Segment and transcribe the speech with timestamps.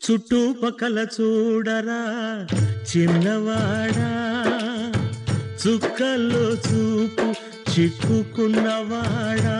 [0.00, 2.02] చుట్టుపక్కల చూడరా
[2.96, 4.10] చిన్నవాడా.
[5.66, 7.34] చుక్కల్లో చూపు
[7.78, 9.58] చిక్కుకున్నవాడా.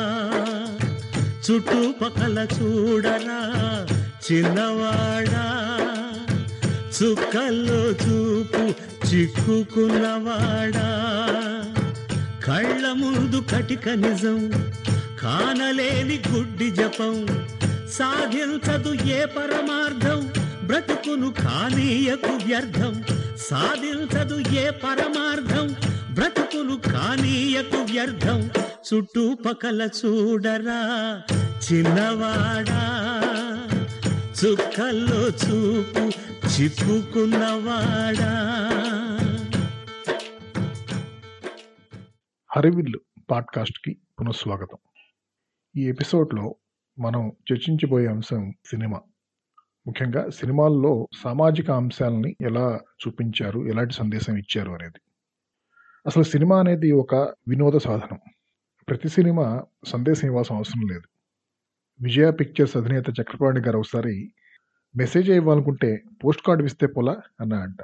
[1.51, 3.87] చుట్టుపక్కల చూడరా
[4.33, 5.45] చిన్నవాడా.
[7.03, 8.75] చుక్కల్లో చూపు
[9.15, 10.89] చిక్కుకున్నవాడా.
[12.47, 14.51] కళ్ళ ముందు కటిక నిజం
[15.23, 17.27] కానలేని గుడ్డి జపం
[17.91, 20.30] సాధించదు ఏ పరమార్థం.
[20.71, 23.03] బ్రతుకును కానీయకు వ్యర్థం
[23.37, 25.75] సాధించదు ఏ పరమార్థం.
[26.15, 31.23] బ్రతుకును కానీయకు వ్యర్థం చుట్టుపక్కల చూడరా
[31.73, 32.83] చిన్నవాడా.
[34.45, 36.11] చుక్కల్లో చూపు
[36.61, 38.33] చిక్కుకున్నవాడా.
[42.57, 43.01] హరివిల్లు
[43.31, 44.79] పాడ్కాస్ట్కి పునఃస్వాగతం.
[45.77, 46.55] ఈ ఎపిసోడ్లో
[46.99, 49.01] మనం చర్చించబోయే అంశం సినిమా.
[49.87, 55.01] ముఖ్యంగా సినిమాల్లో సామాజిక అంశాలని ఎలా చూపించారు ఎలాంటి సందేశం ఇచ్చారు అనేది.
[56.07, 57.15] అసలు సినిమా అనేది ఒక
[57.49, 58.19] వినోద సాధనం.
[58.89, 61.03] ప్రతి సినిమా సందేశం ఇవ్వాల్సిన అవసరం లేదు.
[62.03, 64.33] విజయ పిక్చర్స్ అధినేత చక్రపాణి గారు ఒకసారి
[64.97, 67.77] మెసేజ్ ఇవ్వాలనుకుంటే పోస్ట్ కార్డు ఇస్తే పోలా అన్న అంట.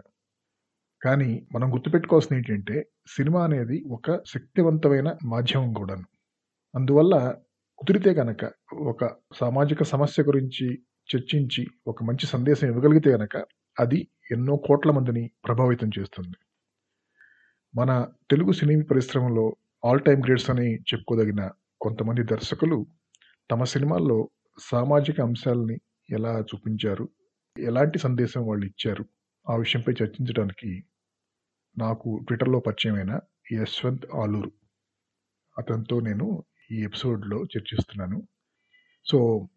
[1.02, 2.86] కానీ మనం గుర్తుపెట్టుకోవాల్సిన ఏంటంటే
[3.16, 6.04] సినిమా అనేది ఒక శక్తివంతమైన మాధ్యమం కూడాను.
[6.74, 7.34] అందువల్ల
[7.78, 10.82] కుదిరితే కనుక ఒక సామాజిక సమస్య గురించి
[11.16, 13.36] చర్చించి ఒక మంచి సందేశం ఇవ్వగలిగితే కనుక
[13.80, 16.36] అది ఎన్నో కోట్ల మందిని ప్రభావితం చేస్తుంది.
[17.74, 22.86] మన తెలుగు సినీ పరిశ్రమలో ఆల్ టైమ్ గ్రేడ్స్ అని చెప్పుకోదగిన కొంతమంది దర్శకులు
[23.50, 25.78] తమ సినిమాల్లో సామాజిక అంశాలని
[26.10, 27.08] ఎలా చూపించారు?
[27.58, 29.04] ఎలాంటి సందేశం వాళ్ళు ఇచ్చారు?
[29.50, 30.84] ఆ విషయంపై చర్చించడానికి
[31.78, 33.20] నాకు ట్విట్టర్లో పరిచయమైన
[33.52, 34.52] యశ్వంత్ ఆలూరు.
[35.58, 38.28] అతనితో నేను ఈ ఎపిసోడ్లో చర్చిస్తున్నాను.
[39.06, 39.48] సో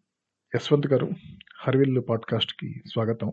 [0.56, 1.10] యశ్వంత్ గారు
[1.58, 3.32] హర్విల్ పాడ్కాస్ట్కి స్వాగతం.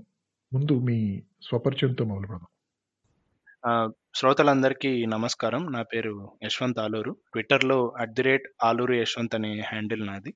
[0.54, 5.72] ముందు మీ స్వపరిచయంతో మొదలు పెడదాం శ్రోతలందరికీ నమస్కారం.
[5.72, 7.12] నా పేరు యశ్వంత్ ఆలూరు.
[7.12, 10.34] ట్విట్టర్లో at the rate Aluru Yashwanth అనే హ్యాండిల్ నాది.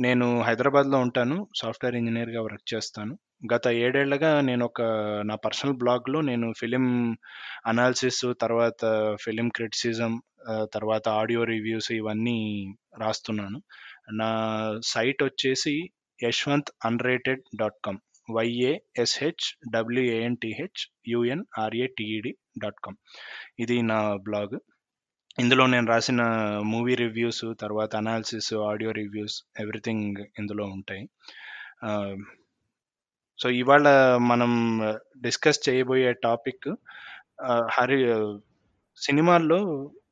[0.00, 1.48] నేను హైదరాబాద్లో ఉంటాను.
[1.56, 3.18] సాఫ్ట్వేర్ ఇంజనీర్గా వర్క్ చేస్తాను.
[3.54, 4.82] గత ఏడేళ్ళుగా నేను ఒక
[5.26, 7.16] నా పర్సనల్ బ్లాగ్లో నేను ఫిలిం
[7.66, 10.22] అనాలిసిస్ తర్వాత ఫిలిం క్రిటిసిజం
[10.74, 13.62] తర్వాత ఆడియో రివ్యూస్ ఇవన్నీ రాస్తున్నాను.
[14.20, 14.30] నా
[14.84, 15.74] సైట్ వచ్చేసి
[16.20, 22.98] Yashwanth unrated dot com YASH WANTH UNRATED dot com.
[23.58, 24.56] ఇది నా బ్లాగ్.
[25.38, 26.22] ఇందులో నేను రాసిన
[26.72, 31.04] మూవీ రివ్యూస్ తర్వాత అనాలిసిస్ ఆడియో రివ్యూస్ ఎవ్రీథింగ్ ఇందులో ఉంటాయి.
[33.38, 33.86] సో ఇవాళ
[34.30, 34.52] మనం
[35.22, 36.68] డిస్కస్ చేయబోయే టాపిక్
[37.76, 37.98] హరి
[38.96, 39.60] సినిమాల్లో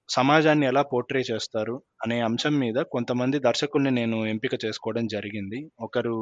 [0.09, 5.59] సమాజాన్ని ఎలా పోర్ట్రే చేస్తారు అనే అంశం మీద కొంతమంది దర్శకుల్ని నేను ఎంపిక చేసుకోవడం జరిగింది.
[5.87, 6.17] ఒకరు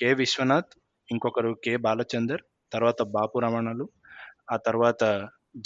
[0.00, 0.72] కె విశ్వనాథ్
[1.08, 3.86] ఇంకొకరు కె బాలచందర్ తర్వాత బాపు రమణలు
[4.50, 5.02] ఆ తర్వాత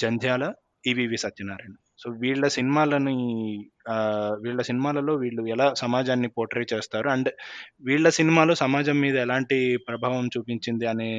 [0.02, 0.44] జంధ్యాల
[0.84, 1.72] ఈవివి సత్యనారాయణ.
[2.02, 3.16] సో వీళ్ళ సినిమాలని
[4.44, 7.30] వీళ్ళ సినిమాలలో వీళ్ళు ఎలా సమాజాన్ని పోర్ట్రే చేస్తారు అండ్
[7.88, 9.58] వీళ్ళ సినిమాలో సమాజం మీద ఎలాంటి
[9.88, 11.10] ప్రభావం చూపించింది అనే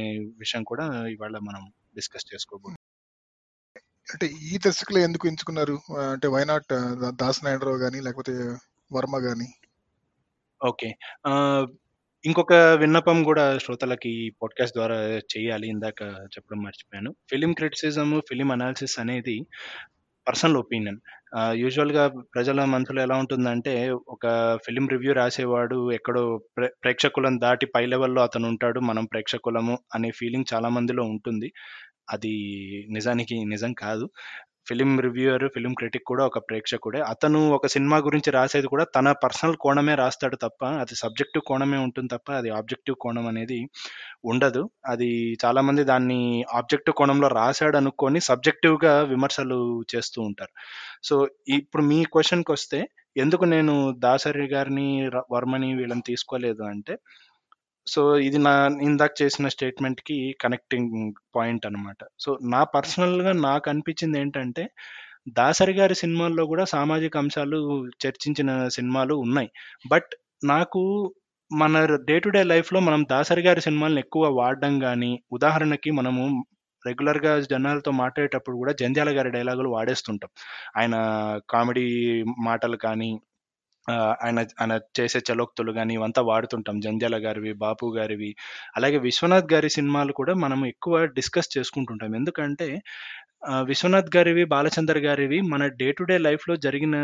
[0.43, 1.63] విషయం కూడా ఇవాళ మనం
[1.97, 2.80] డిస్కస్ చేసుకోబోతున్నాం.
[4.09, 5.73] అంటే ఈ దర్శకులు ఎందుకు ఎంచుకున్నారు?
[5.73, 6.73] అంటే అంటే వైనాట్
[7.15, 8.33] దాస్ నాయుడురావు కానీ లేకపోతే
[8.91, 9.47] వర్మ కానీ
[10.61, 10.89] ఓకే.
[12.25, 14.97] ఇంకొక విన్నపం కూడా శ్రోతలకి ఈ పాడ్కాస్ట్ ద్వారా
[15.33, 15.67] చేయాలి.
[15.67, 17.15] ఇందాక చెప్పడం మర్చిపోయాను.
[17.29, 19.45] ఫిలిం క్రిటిసిజం ఫిలిం అనాలిసిస్ అనేది
[20.27, 20.99] పర్సనల్ ఒపీనియన్.
[21.51, 26.23] యూజువల్గా ప్రజల మనసులో ఎలా ఉంటుందంటే ఒక ఫిలిం రివ్యూ రాసేవాడు ఎక్కడో
[26.57, 28.79] ప్రే ప్రేక్షకులను దాటి పై లెవెల్లో అతను ఉంటాడు.
[28.79, 31.53] మనం ప్రేక్షకులము అనే ఫీలింగ్ చాలా మందిలో ఉంటుంది.
[32.09, 32.33] అది
[32.89, 34.09] నిజానికి నిజం కాదు.
[34.69, 36.99] ఫిలిం రివ్యూయర్ ఫిలిం క్రిటిక్ కూడా ఒక ప్రేక్షకుడే.
[37.01, 42.07] అతను ఒక సినిమా గురించి రాసేది కూడా తన పర్సనల్ కోణమే రాస్తాడు తప్ప అది సబ్జెక్టివ్ కోణమే ఉంటుంది
[42.07, 43.59] తప్ప అది ఆబ్జెక్టివ్ కోణం అనేది
[44.25, 44.69] ఉండదు.
[44.87, 49.59] అది చాలామంది దాన్ని ఆబ్జెక్టివ్ కోణంలో రాశాడు అనుకొని సబ్జెక్టివ్గా విమర్శలు
[49.95, 50.53] చేస్తూ ఉంటారు.
[51.03, 52.81] సో ఇప్పుడు మీ క్వశ్చన్కి వస్తే
[53.17, 56.93] ఎందుకు నేను దాసరి గారిని వర్మని వీళ్ళని తీసుకోలేదు అంటే
[57.87, 60.95] సో ఇది నా ఇందాక చేసిన స్టేట్మెంట్కి కనెక్టింగ్
[61.35, 61.97] పాయింట్ అన్నమాట.
[62.19, 64.63] సో నా పర్సనల్గా నాకు అనిపించింది ఏంటంటే
[65.29, 67.59] దాసరి గారి సినిమాల్లో కూడా సామాజిక అంశాలు
[68.05, 69.49] చర్చించిన సినిమాలు ఉన్నాయి.
[69.87, 70.11] బట్
[70.45, 70.81] నాకు
[71.51, 76.23] మన డే టు డే లైఫ్లో మనం దాసరి గారి సినిమాలను ఎక్కువ వాడడం కానీ ఉదాహరణకి మనము
[76.87, 80.29] రెగ్యులర్గా జనాలతో మాట్లాడేటప్పుడు కూడా జంధ్యాల గారి డైలాగులు వాడేస్తుంటాం.
[80.77, 80.95] ఆయన
[81.49, 81.85] కామెడీ
[82.39, 83.09] మాటలు కానీ
[84.21, 88.31] ఆయన ఆయన చేసే చలోక్తులు కానీ ఇవంతా వాడుతుంటాం జంధ్యాల గారివి బాపు గారివి
[88.75, 92.67] అలాగే విశ్వనాథ్ గారి సినిమాలు కూడా మనం ఎక్కువ డిస్కస్ చేసుకుంటుంటాం ఎందుకంటే
[93.67, 96.95] విశ్వనాథ్ గారివి బాలచందర్ గారివి మన డే టు డే లైఫ్లో జరిగిన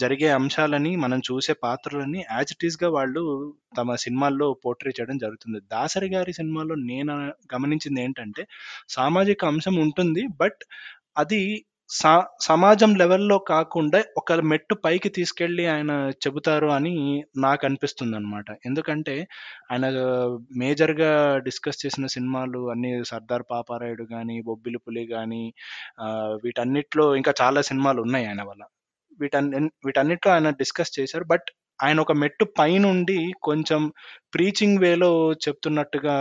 [0.00, 3.22] జరిగే అంశాలని మనం చూసే పాత్రలని యాజ్ ఇట్ ఈస్‌గా వాళ్ళు
[3.78, 5.58] తమ సినిమాల్లో పోర్ట్రీ చేయడం జరుగుతుంది.
[5.70, 7.14] 'దాసరి' గారి సినిమాలో నేను
[7.54, 8.44] గమనించింది ఏంటంటే
[8.90, 10.24] సామాజిక అంశం ఉంటుంది.
[10.40, 10.60] బట్
[11.16, 11.42] అది
[11.92, 12.02] స
[12.42, 15.92] సమాజం లెవెల్‌లో కాకుండా ఒక మెట్టు పైకి తీసుకెళ్ళి ఆయన
[16.22, 18.46] చెబుతారు అని నాకు నాకనిపిస్తుందనమాట.
[18.66, 19.14] ఎందుకంటే
[19.70, 19.86] ఆయన
[20.62, 21.10] మేజర్‌గా
[21.46, 25.42] డిస్కస్ చేసిన సినిమాలు అన్నీ 'సర్దార్ పాపారాయుడు' గాని, 'బొబ్బిలి పులి' గాని
[26.04, 28.62] ఆహ్, వీటన్నిటిలో ఇంకా చాలా సినిమాలున్నాయి ఆయన వల్ల.
[29.20, 31.26] వీటన్ని వీటన్నిటిలో ఆయన డిస్కస్ చేశారు.
[31.32, 31.48] బట్
[31.80, 33.80] ఆయన ఒక మెట్టు పైనుండి కొంచెం
[34.34, 35.10] ప్రీచింగ్ వేలో
[35.44, 36.16] చెప్తున్నట్టుగా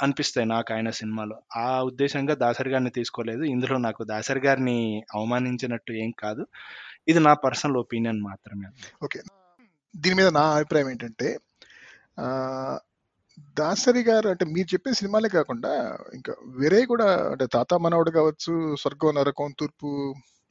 [0.00, 1.34] అనిపిస్తాయి నాకు ఆయన సినిమాలు.
[1.58, 3.42] ఆ ఉద్దేశంగా 'దాసరి' గారిని తీసుకోలేదు.
[3.52, 4.78] ఇందులో నాకు 'దాసరి' గారిని
[5.14, 6.42] అవమానించినట్టు ఏం కాదు.
[7.08, 8.68] ఇది నా పర్సనల్ ఒపీనియన్ మాత్రమే.
[9.02, 9.20] ఓకే.
[9.94, 11.28] దీని మీద నా అభిప్రాయం ఏంటంటే
[13.56, 15.72] 'దాసరి' గారు అంటే మీరు చెప్పిన సినిమాలే కాకుండా
[16.14, 19.90] ఇంకా వేరే కూడా అంటే 'తాత మనవడు' కావచ్చు, 'స్వర్గం నరకం తూర్పు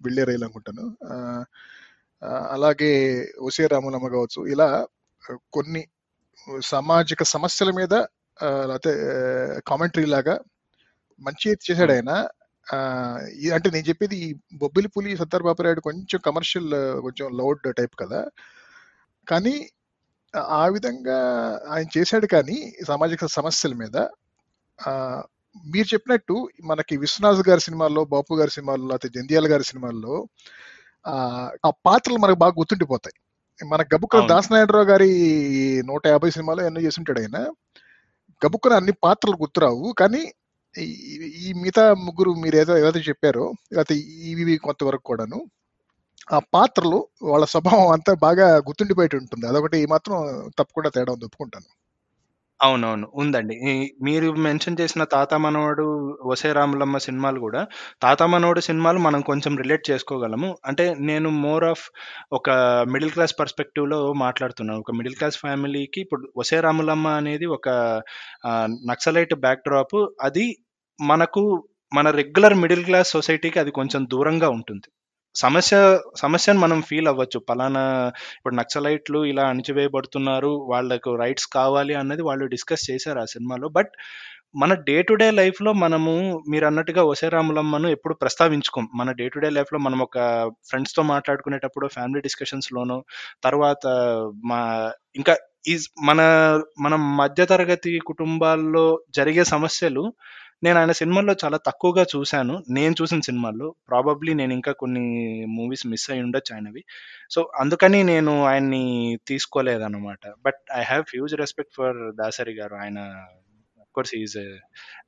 [0.02, 0.86] వెళ్ళే రైలు' అనుకుంటాను.
[2.56, 2.92] అలాగే
[3.42, 4.42] 'ఒసే రాములమ్మ' కావచ్చు.
[4.54, 4.70] ఇలా
[5.54, 5.82] కొన్ని
[6.68, 7.94] సామాజిక సమస్యల మీద
[8.70, 8.92] లేతే
[9.70, 10.36] కామెంటరీ లాగా
[11.22, 11.94] మంచిగా చేశాడు.
[11.96, 12.12] ఆయన.
[13.58, 14.30] అంటే నేను చెప్పేది ఈ
[14.62, 16.72] 'బొబ్బిలి పులి', 'సర్దార్ పాపారాయుడు' కొంచెం కమర్షియల్
[17.06, 18.22] కొంచెం లౌడ్ టైప్ కదా!
[19.28, 19.56] కానీ
[20.58, 21.20] ఆ విధంగా
[21.72, 22.58] ఆయన చేశాడు కానీ
[22.90, 23.98] సామాజిక సమస్యల మీద
[25.66, 26.36] మీరు చెప్పినట్టు
[26.70, 30.16] మనకి 'విశ్వనాథ్' గారి సినిమాల్లో, 'బాపు' గారి సినిమాల్లో, లేతే 'జంధ్యాల' గారి సినిమాల్లో
[31.66, 33.18] ఆ పాత్రలు మనకు బాగా గుర్తుండిపోతాయి.
[33.60, 34.30] మన గబుక్కన అవును.
[34.30, 35.12] 'దాసనారాయణరావు' గారి
[35.86, 36.08] 150
[36.38, 37.38] సినిమాలో ఎన్నో చేసుంటాడు ఆయన.
[38.42, 39.94] గబుక్కున అన్ని పాత్రలు గుర్తురావు.
[40.00, 40.22] కానీ
[40.76, 40.88] ఈ
[41.46, 43.96] ఈ మిగతా ముగ్గురు మీరు ఏదో ఏదైతే చెప్పారో లేతే
[44.30, 45.40] ఈవీవి కొంతవరకు కూడాను.
[46.34, 49.48] ఆ పాత్రలు వాళ్ళ స్వభావం అంతా బాగా గుర్తుండిపోయేటి ఉంటుంది.
[49.48, 50.18] అదొకటి మాత్రం
[50.60, 51.70] తప్పకుండా తేడా ఒప్పుకుంటాను.
[52.60, 53.08] అవునవును.
[53.22, 53.56] ఉందండి.
[53.64, 55.86] ఈ మీరు మెన్షన్ చేసిన 'తాత మనవడు',
[56.30, 57.62] 'ఒసే రాములమ్మ' సినిమాలు గూడా
[58.02, 60.50] 'తాత మనవడు' సినిమాలు మనం కొంచెం రిలేట్ చేసుకోగలము.
[60.70, 61.86] అంటే నేను మోర్ ఆఫ్
[62.32, 62.48] ఒక
[62.94, 64.82] మిడిల్ క్లాస్ పర్స్పెక్టివ్‌లో మాట్లాడుతున్నాను.
[64.82, 67.68] ఒక మిడిల్ క్లాస్ ఫ్యామిలీకి ఇప్పుడు 'ఒసే రాములమ్మ' అనేది ఒక
[68.50, 69.98] ఆహ్, నక్సలైట్ బ్యాక్‌డ్రాప్.
[70.22, 70.46] అది
[71.00, 71.44] మనకు
[71.92, 74.88] మన రెగ్యులర్ మిడిల్ క్లాస్ సొసైటీకి అది కొంచెం దూరంగా ఉంటుంది.
[75.40, 75.76] సమస్య
[76.22, 77.40] సమస్యను మనం ఫీల్ అవ్వచ్చు.
[77.50, 77.84] పలానా
[78.38, 80.52] ఇప్పుడు నక్సలైట్లు ఇలా అణిచివేయబడుతున్నారు.
[80.72, 83.70] వాళ్ళకు రైట్స్ కావాలి అన్నది వాళ్ళు డిస్కస్ చేశారు ఆ సినిమాలో.
[83.72, 83.92] బట్
[84.56, 86.14] మన డే టు డే లైఫ్‌లో మనము
[86.50, 87.04] మీరు అన్నట్టుగా
[87.36, 88.86] రాములమ్మను' ఎప్పుడు ప్రస్తావించుకోం.
[88.96, 90.18] మన డే టు డే లైఫ్‌లో మనం ఒక
[90.70, 92.98] ఫ్రెండ్స్‌తో మాట్లాడుకునేటప్పుడు, ఫ్యామిలీ డిస్కషన్స్లోను
[93.44, 93.84] తర్వాత
[94.46, 94.62] మా
[95.16, 95.36] ఇంకా
[95.68, 96.22] ఈజ్ మన
[96.80, 100.04] మన మధ్య తరగతి కుటుంబాల్లో జరిగే సమస్యలు
[100.64, 103.76] నేను ఆయన సినిమాల్లో చాలా తక్కువగా చూశాను నేను చూసిన సినిమాల్లో.
[103.90, 105.04] ప్రాబబ్లీ నేను ఇంకా కొన్ని
[105.50, 106.82] మూవీస్ మిస్ అయ్యి ఉండొచ్చు ఆయనవి.
[107.30, 108.84] సో, అందుకని నేను ఆయన్ని
[109.28, 112.76] తీసుకోలేదన్నమాట but I have huge respect for 'Dasari' garu.
[112.76, 113.00] ఆయన
[113.96, 114.38] కోర్స్ ఈజ్ ఈస్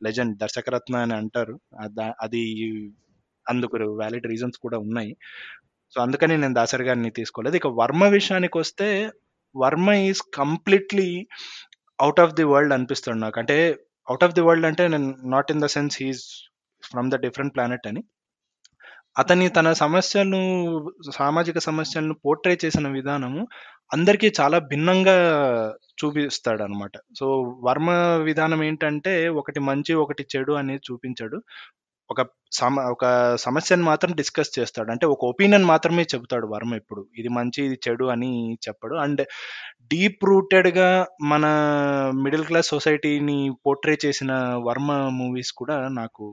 [0.03, 0.37] లెజెండ్.
[0.37, 1.55] దర్శకరత్న అని అంటారు.
[2.21, 2.43] అది
[3.45, 5.13] అందుకు వ్యాలిడ్ రీజన్స్ కూడా ఉన్నాయి.
[5.93, 7.55] సో, అందుకని నేను 'దాసరి' గారిని తీసుకోలేదు.
[7.55, 8.89] ఇక 'వర్మ' విషయానికి వస్తే
[9.55, 11.09] 'Varma' is completely
[11.99, 13.39] out of the world అనిపిస్తాడు నాకు.
[13.39, 13.57] అంటే
[14.07, 16.23] అవుట్ ఆఫ్ ది వరల్డ్ అంటే నేను not in the sense he's
[16.83, 18.01] from the different planet అని.
[19.15, 20.41] అతని తన సమస్యలను
[21.11, 23.41] సామాజిక సమస్యలను పోర్ట్రే చేసిన విధానము
[23.91, 25.15] అందరికీ చాలా భిన్నంగా
[25.99, 26.93] చూపిస్తాడనమాట.
[27.19, 27.25] సో,
[27.65, 27.91] 'వర్మ'
[28.29, 31.37] విధానం ఏంటంటే ఒకటి మంచి, ఒకటి చెడు అనేది చూపించాడు
[32.11, 32.21] ఒక
[32.57, 33.05] సమ ఒక
[33.43, 34.89] సమస్యను మాత్రం డిస్కస్ చేస్తాడు.
[34.93, 37.03] అంటే ఒక ఒపీనియన్ మాత్రమే చెబుతాడు 'వర్మ' ఎప్పుడు.
[37.19, 38.31] ఇది మంచి, ఇది చెడు అని
[38.65, 38.95] చెప్పడు.
[39.03, 39.21] అండ్
[39.91, 40.89] డీప్ రూటెడ్‌గా
[41.31, 41.45] మన
[42.23, 44.31] మిడిల్ క్లాస్ సొసైటీని పోర్ట్రే చేసిన
[44.67, 46.25] 'వర్మ' మూవీస్ కూడా నాకు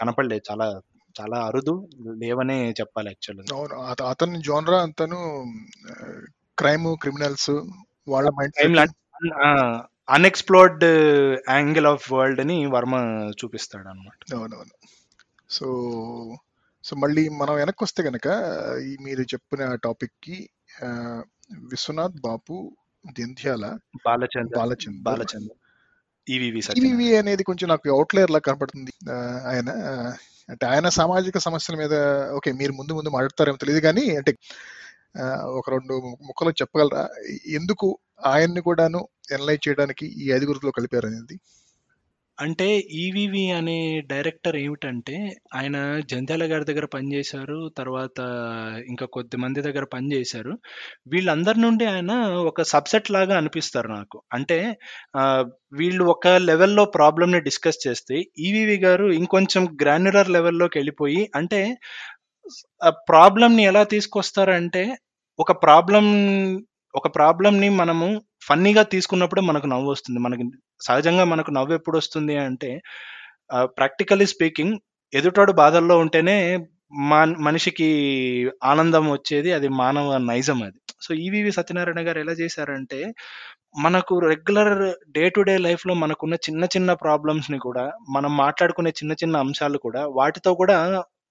[0.00, 0.44] కనపడలేదు.
[0.50, 0.68] చాలా
[1.16, 1.74] చాలా అరుదు.
[2.22, 3.56] లేవనే చెప్పాలి యాక్చువల్‌గా.
[4.12, 5.18] అతని జోనరా అంతాను
[6.58, 7.52] క్రైము, క్రిమినల్స్
[8.08, 8.56] వాళ్ళ మైండ్!
[10.08, 10.84] అన్‌ఎక్స్‌ప్లోర్డ్
[11.50, 12.98] యాంగిల్ ఆఫ్ వరల్డ్‌ని 'వర్మ'
[13.40, 14.20] చూపిస్తాడనమాట.
[14.36, 14.74] అవునవును.
[15.50, 15.66] సో,
[16.84, 18.26] సో మళ్ళీ మనం వెనక్కొస్తే గనక
[18.84, 20.36] ఈ మీరు చెప్పిన టాపిక్‌కి
[21.70, 22.58] 'విశ్వనాథ్', 'బాపు',
[23.04, 23.68] 'జంధ్యాల',
[24.06, 25.58] బాలచందర్, 'బాలచందర్', బాలచందర్,
[26.26, 26.80] ఈవీవి సత్యనారాయణ.
[26.92, 28.92] ఈవీవి అనేది కొంచెం నాకు ఔట్‌లయర్ లాగా కనపడుతుంది.
[29.50, 29.68] ఆయన
[30.48, 31.94] అంటే ఆయన సామాజిక సమస్యల మీద
[32.36, 32.50] ఓకే.
[32.60, 34.32] మీరు ముందు ముందు మాట్లాడతారేమో తెలీదు గానీ అంటే
[35.58, 35.94] ఒక 2
[36.28, 37.04] ముక్కలో చెప్పగలరా?
[37.58, 37.88] ఎందుకు
[38.20, 39.00] ఆయన్ని కూడాను
[39.32, 41.36] ఎనలైజ్ చేయడానికి ఈ ఐదుగురిలో కలిపారనేది?
[42.38, 42.66] అంటే
[42.98, 43.76] ఈవీవి అనే
[44.10, 45.14] డైరెక్టర్ ఏమిటంటే,
[45.54, 47.58] ఆయన 'జంధ్యాల' గారి దగ్గర పనిచేశారు.
[47.76, 48.18] తర్వాత
[48.88, 50.52] ఇంకా కొద్ది మంది దగ్గర పనిచేశారు.
[51.12, 52.12] వీళ్ళందరి నుండి ఆయన
[52.44, 54.18] ఒక సబ్‌సెట్ లాగా అనిపిస్తారు నాకు.
[54.32, 54.58] అంటే
[55.74, 61.62] వీళ్ళు ఒక లెవెల్‌లో ప్రాబ్లమ్‌ని డిస్కస్ చేస్తే, ఈవీవి గారు ఇంకొంచెం గ్రాన్యులర్ లెవెల్లోకి వెళ్ళిపోయి అంటే
[62.82, 64.84] ఆ ప్రాబ్లమ్‌ని ఎలా తీసుకొస్తారంటే,
[65.38, 66.06] ఒక ప్రాబ్లం
[66.94, 68.06] ఒక ప్రాబ్లమ్‌ని మనము
[68.48, 70.18] ఫన్నీగా తీసుకున్నప్పుడే మనకు నవ్వొస్తుంది.
[70.26, 70.44] మనకి
[70.80, 72.70] సహజంగా మనకు నవ్వెప్పుడొస్తుంది అంటే
[73.54, 74.74] ఆహ్, ప్రాక్టికల్లీ స్పీకింగ్
[75.12, 76.36] ఎదుటోడు బాధల్లో ఉంటేనే
[77.08, 77.88] మాన్ మనిషికి
[78.68, 80.76] ఆనందం వచ్చేది అది మానవ నైజం అది.
[81.04, 83.00] సో, ఈవీవి సత్యనారాయణ గారు ఎలా చేశారంటే,
[83.80, 84.72] మనకు రెగ్యులర్
[85.12, 87.84] డే టు డే లైఫ్‌లో మనకున్న చిన్న చిన్న ప్రాబ్లమ్స్‌ని కూడా,
[88.16, 90.78] మనం మాట్లాడుకునే చిన్న చిన్న అంశాలు కూడా, వాటితో కూడా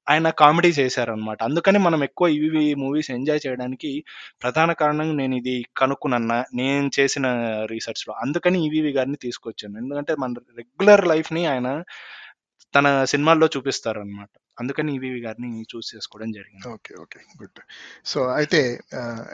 [0.08, 1.40] ఆయన కామెడీ చేశారనమాట.
[1.44, 3.92] అందుకని మనం ఎక్కువ ఈవీవి మూవీస్ ఎంజాయ్ చేయడానికి
[4.42, 6.28] ప్రధాన కారణం నేనిది కనుక్కున్నాను.
[6.56, 7.26] నేను చేసిన
[7.74, 8.14] రీసెర్చ్‌లో.
[8.24, 9.78] అందుకని ఈవీవి గారిని తీసుకొచ్చాను.
[9.84, 11.70] ఎందుకంటే మన రెగ్యులర్ లైఫ్‌ని ఆయన
[12.74, 14.32] తన సినిమాల్లో చూపిస్తారనమాట.
[14.58, 16.70] అందుకని ఈవీవి గారిని చూస్ చేసుకోవడం జరిగింది.
[16.70, 16.94] ఓకే.
[17.00, 17.20] ఓకే.
[17.40, 17.60] గుడ్.
[18.06, 18.60] సో, అయితే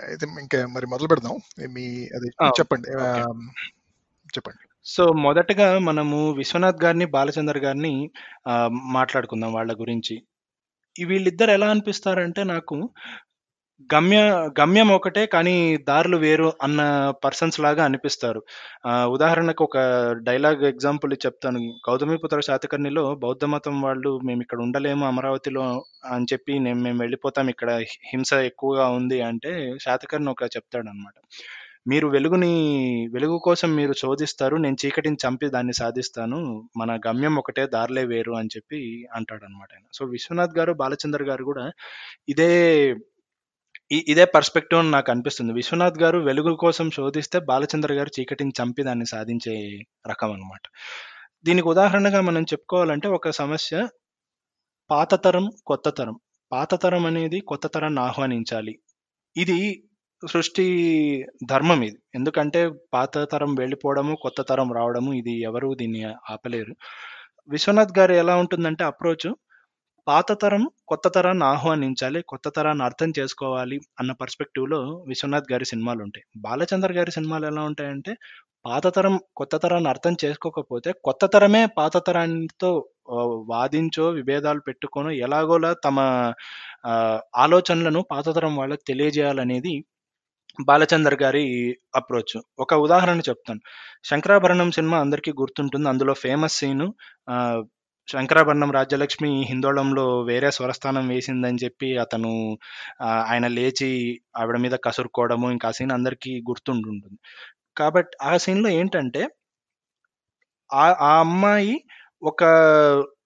[0.06, 1.36] అయితే ఇంకా మరి మొదలు పెడదాం.
[1.76, 1.86] మీ
[2.18, 2.30] అది!
[2.58, 2.90] చెప్పండి.
[4.34, 4.64] చెప్పండి.
[4.86, 7.94] సో, మొదటగా మనము విశ్వనాథ్ గారిని, బాలచందర్ గారిని
[8.96, 10.16] మాట్లాడుకుందాం వాళ్ళ గురించి.
[10.96, 12.76] వీళ్ళిద్దరు ఎలా అనిపిస్తారంటే నాకు,
[13.90, 14.18] గమ్య
[14.60, 15.54] గమ్యం ఒకటే కానీ
[15.90, 16.82] దారులు వేరు అన్న
[17.24, 18.42] పర్సన్స్ లాగా అనిపిస్తారు.
[19.16, 19.78] ఉదాహరణకు ఒక
[20.30, 21.60] డైలాగ్ ఎగ్జాంపుల్ చెప్తాను.
[21.88, 24.12] 'గౌతమిపుత్ర శాతకర్ణిలో' బౌద్ధ మతం వాళ్ళు
[24.46, 25.66] ఇక్కడ ఉండలేము అమరావతిలో
[26.14, 27.72] అని చెప్పి నేను మేము వెళ్ళిపోతాం ఇక్కడ
[28.12, 29.54] హింస ఎక్కువగా ఉంది అంటే,
[29.86, 31.18] శాతకర్ణి ఒక చెప్తాడనమాట.
[31.88, 32.52] మీరు వెలుగుని
[33.14, 34.56] వెలుగు కోసం మీరు శోధిస్తారు.
[34.56, 36.38] నేను చీకటిని చంపి దాన్ని సాధిస్తాను.
[36.78, 38.80] మన గమ్యం ఒకటే దారిలే వేరు అని చెప్పి
[39.14, 39.86] అంటాడనమాట ఆయన.
[39.94, 41.72] సో, విశ్వనాథ్ గారు, బాలచందర్ గారు కూడా
[42.30, 42.52] ఇదే
[43.92, 48.84] ఇ ఇదే పర్స్పెక్టివ్ అని నాకు అనిపిస్తుంది విశ్వనాథ్ గారు వెలుగు కోసం శోధిస్తే, బాలచందర్ గారు చీకటిని చంపి
[48.84, 49.56] దాన్ని సాధించే
[50.10, 50.62] రకం అనమాట.
[51.46, 53.88] దీనికి ఉదాహరణగా మనం చెప్పుకోవాలంటే ఒక సమస్య
[54.90, 56.16] పాత తరం, కొత్త తరం.
[56.52, 58.80] పాత తరం అనేది కొత్త తరాన్ని ఆహ్వానించాలి.
[59.38, 59.60] ఇది
[60.24, 60.66] సృష్టి
[61.46, 61.98] ధర్మం ఇది.
[62.16, 62.60] ఎందుకంటే
[62.94, 66.74] పాత తరం వెళ్ళిపోవడము, కొత్త తరం రావడము ఇది ఎవరు దీన్ని ఆపలేరు.
[67.50, 69.28] విశ్వనాథ్ గారు ఎలా ఉంటుందంటే అప్రోచ్
[70.08, 72.22] పాత తరం, కొత్త తరాన్ని ఆహ్వానించాలి.
[72.28, 78.14] కొత్త తరాన్ని అర్థం చేసుకోవాలి అన్న పర్స్పెక్టివ్‌లో విశ్వనాథ్ గారి సినిమాలు ఉంటాయి బాలచందర్ గారి సినిమాలు ఎలా ఉంటాయంటే,
[78.66, 82.72] పాత తరం, కొత్త తరాన్ని అర్థం చేసుకోకపోతే, కొత్త తరమే పాత తరానితో
[83.52, 85.98] వాదించో, విభేదాలు పెట్టుకొనో ఎలాగోలా తమ
[87.36, 89.74] ఆలోచనలను పాత తరం వాళ్ళకి తెలియజేయాలనేది
[90.60, 91.44] బాలచందర్ గారి
[91.96, 92.34] అప్రోచ్.
[92.60, 93.62] ఒక ఉదాహరణ చెప్తాను.
[94.06, 95.88] 'శంకరాభరణం' సినిమా అందరికీ గుర్తుంటుంది.
[95.90, 96.88] అందులో ఫేమస్ సీను
[98.08, 102.32] శంకరాభరణం రాజ్యలక్ష్మి హిందోళంలో వేరే స్వరస్థానం వేసిందని చెప్పి అతను
[103.26, 103.90] ఆయన లేచి
[104.38, 107.20] ఆవిడ మీద కసురుకోవడము, ఇంకా ఆ సీన్ అందరికీ గుర్తుంటుంటుంది
[107.78, 109.24] కాబట్టి ఆ సీన్‌లో ఏంటంటే
[110.70, 110.86] ఆ
[111.20, 111.74] అమ్మాయి
[112.24, 112.42] ఒక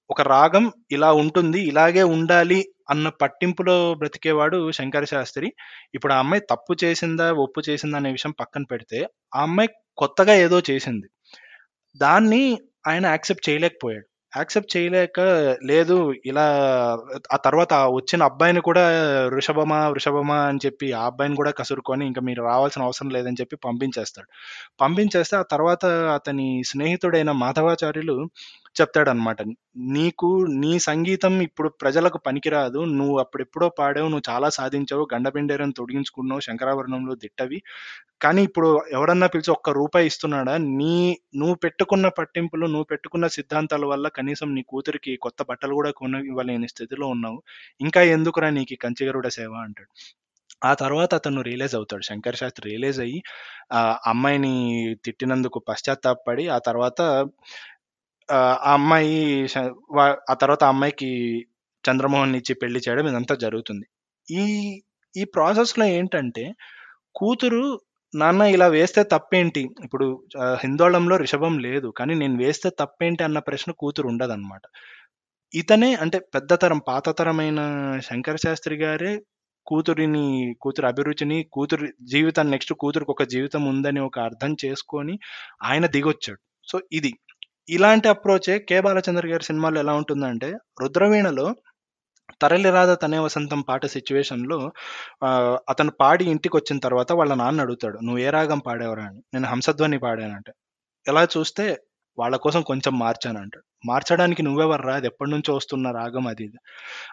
[0.10, 2.60] ఒక రాగం ఇలా ఉంటుంది, ఇలాగే ఉండాలి
[2.90, 5.48] అన్న పట్టింపులో బ్రతికేవాడు శంకర శాస్త్రి.
[5.94, 10.60] ఇప్పుడు ఆ అమ్మాయి తప్పు చేసిందా, ఒప్పు చేసిందా అనే విషయం పక్కన పెడితే, ఆ అమ్మాయి కొత్తగా ఏదో
[10.72, 11.08] చేసింది.
[11.96, 12.44] దాన్ని
[12.88, 14.06] ఆయన యాక్సెప్ట్ చేయలేకపోయాడు.
[14.38, 15.20] యాక్సెప్ట్ చేయలేక
[15.66, 16.46] లేదు ఇలా
[17.34, 18.84] ఆ తర్వాత వచ్చిన అబ్బాయిని కూడా
[19.28, 24.28] వృషభమా, వృషభమా అని చెప్పి ఆ అబ్బాయిని కూడా కసురుకొని ఇంకా మీరు రావాల్సిన అవసరం లేదని చెప్పి పంపించేస్తాడు.
[24.82, 28.18] పంపించేస్తే ఆ తర్వాత అతని స్నేహితుడైన మాధవాచార్యులు
[28.78, 29.40] చెప్తాడనమాట.
[29.96, 32.80] నీకు నీ సంగీతం ఇప్పుడు ప్రజలకు పనికిరాదు.
[32.94, 34.08] నువ్వు అప్పుడెప్పుడో పాడావు.
[34.08, 35.06] నువ్వు చాలా సాధించావు.
[35.14, 36.42] గండపిండేరని తొడిగించుకున్నావు.
[36.42, 37.60] శంకరాభరణంలో దిట్టవి.
[38.22, 40.56] కానీ ఇప్పుడు ఎవడన్నా పిలిచి ఒక్క రూపాయి ఇస్తున్నాడా?
[40.80, 40.94] నీ
[41.36, 47.08] నువ్వు పెట్టుకున్న పట్టింపులు, నువ్వు పెట్టుకున్న సిద్ధాంతాల వల్ల కనీసం నీ కూతురికి కొత్త బట్టలు కూడా కొనివ్వలేని స్థితిలో
[47.16, 47.40] ఉన్నావు.
[47.82, 49.92] ఇంకా ఎందుకురా నీకు కంచిగరుడ సేవ అంటాడు.
[50.62, 52.04] ఆ తర్వాత అతను రియలైజ్ అవుతాడు.
[52.04, 53.20] శంకర్ శాస్త్రి రియలైజ్ అయ్యి
[53.74, 54.54] ఆ అమ్మాయిని
[55.06, 57.00] తిట్టినందుకు పశ్చాత్తాపడి ఆ తర్వాత
[58.30, 59.20] ఆ అమ్మాయి
[60.30, 61.10] ఆ తర్వాత ఆ అమ్మాయికి
[61.84, 63.86] చంద్రమోహన్ ఇచ్చి పెళ్ళి చేయడం ఇదంతా జరుగుతుంది.
[64.28, 64.44] ఈ
[65.16, 66.44] ఈ ప్రాసెస్‌లో ఏంటంటే
[67.16, 67.64] కూతురు
[68.14, 69.64] నాన్న ఇలా వేస్తే తప్పేంటి?
[69.86, 70.08] ఇప్పుడు
[70.64, 71.90] హిందోళంలో రిషభం లేదు.
[71.98, 74.64] కానీ నేను వేస్తే తప్పేంటి అన్న ప్రశ్న కూతురు ఉండదనమాట.
[75.54, 77.60] ఇతనే అంటే పెద్ద తరం, పాత తరమైన
[78.04, 79.14] శంకర శాస్త్రి గారే
[79.68, 80.26] కూతురిని,
[80.62, 85.16] కూతురు అభిరుచిని, కూతురి జీవితం నెక్స్ట్ కూతురికి ఒక జీవితం ఉందని ఒక అర్థం చేసుకొని
[85.64, 86.42] ఆయన దిగొచ్చాడు.
[86.68, 87.12] సో, ఇది.
[87.70, 88.78] ఇలాంటి అప్రోచే కె.
[88.86, 90.50] బాలచంద్ర గారి సినిమాలో ఎలా ఉంటుందంటే
[90.82, 91.48] 'రుద్రవీణలో'
[92.42, 94.60] 'తరలిరాధ తనే వసంతం' పాట సిచ్యువేషన్లో
[95.72, 97.98] అతను పాడి ఇంటికి వచ్చిన తర్వాత వాళ్ళ నాన్న అడుగుతాడు.
[98.06, 99.22] "నువ్వు ఏ రాగం పాడేవరా అని.
[99.36, 100.54] "నేను హంసధ్వని పాడానంటే
[101.06, 101.66] ఎలా చూస్తే
[102.18, 103.66] వాళ్ళ కోసం కొంచెం మార్చానంటాడు.
[103.84, 104.96] "మార్చడానికి నువ్వెవర్రా?
[105.00, 106.60] అది ఎప్పటినుంచో వస్తున్న రాగం అది ఇది"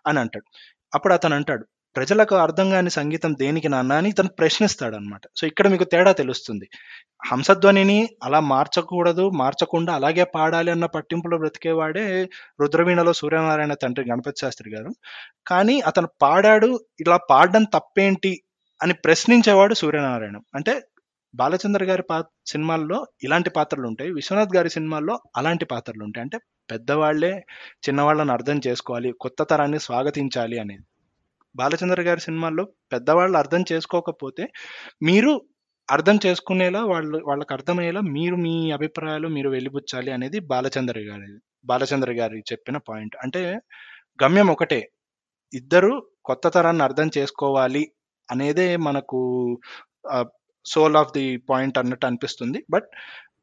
[0.07, 0.49] అని అంటాడు.
[0.93, 1.65] అప్పుడు అతను అంటాడు,
[1.97, 5.25] "ప్రజలకు అర్థం కాని సంగీతం దేనికి నాన్న" అని ఇతను ప్రశ్నిస్తాడనమాట.
[5.37, 6.67] సో, ఇక్కడ మీకు తేడా తెలుస్తుంది.
[7.23, 12.05] హంసధ్వనిని అలా మార్చకూడదు, మార్చకుండా అలాగే పాడాలి అన్న పట్టింపులో బ్రతికేవాడే
[12.61, 14.91] 'రుద్రవీణలో' సూర్యనారాయణ తండ్రి గణపతి శాస్త్రి గారు.
[15.47, 16.71] కానీ అతను పాడాడు,
[17.01, 18.33] ఇలా పాడడం తప్పేంటి
[18.81, 20.37] అని ప్రశ్నించేవాడు సూర్యనారాయణ.
[20.55, 20.75] అంటే
[21.35, 27.33] బాలచంద్ర గారి పా సినిమాల్లో ఇలాంటి పాత్రలు ఉంటాయి విశ్వనాథ్ గారి సినిమాల్లో అలాంటి పాత్రలు ఉంటాయి అంటే పెద్దవాళ్ళే
[27.87, 30.85] చిన్నవాళ్ళని అర్థం చేసుకోవాలి, కొత్త తరాన్ని స్వాగతించాలి అనేది.
[31.55, 34.45] బాలచంద్ర గారి సినిమాల్లో పెద్దవాళ్ళు అర్థం చేసుకోకపోతే
[35.03, 35.33] మీరు
[35.89, 41.31] అర్థం చేసుకునేలా వాళ్ళు వాళ్ళకి అర్థమయ్యేలా మీరు మీ అభిప్రాయాలు మీరు వెలిబుచ్చాలి అనేది బాలచంద్ర గారి
[41.67, 43.17] బాలచంద్ర గారి చెప్పిన పాయింట్.
[43.25, 43.43] అంటే
[44.19, 44.81] గమ్యం ఒకటే.
[45.53, 45.93] ఇద్దరు
[46.25, 47.83] కొత్త తరాన్ని అర్థం చేసుకోవాలి
[48.29, 49.19] అనేదే మనకు
[50.67, 52.89] సోల్ ఆఫ్ ది పాయింట్ అన్నట్టు అనిపిస్తుంది బట్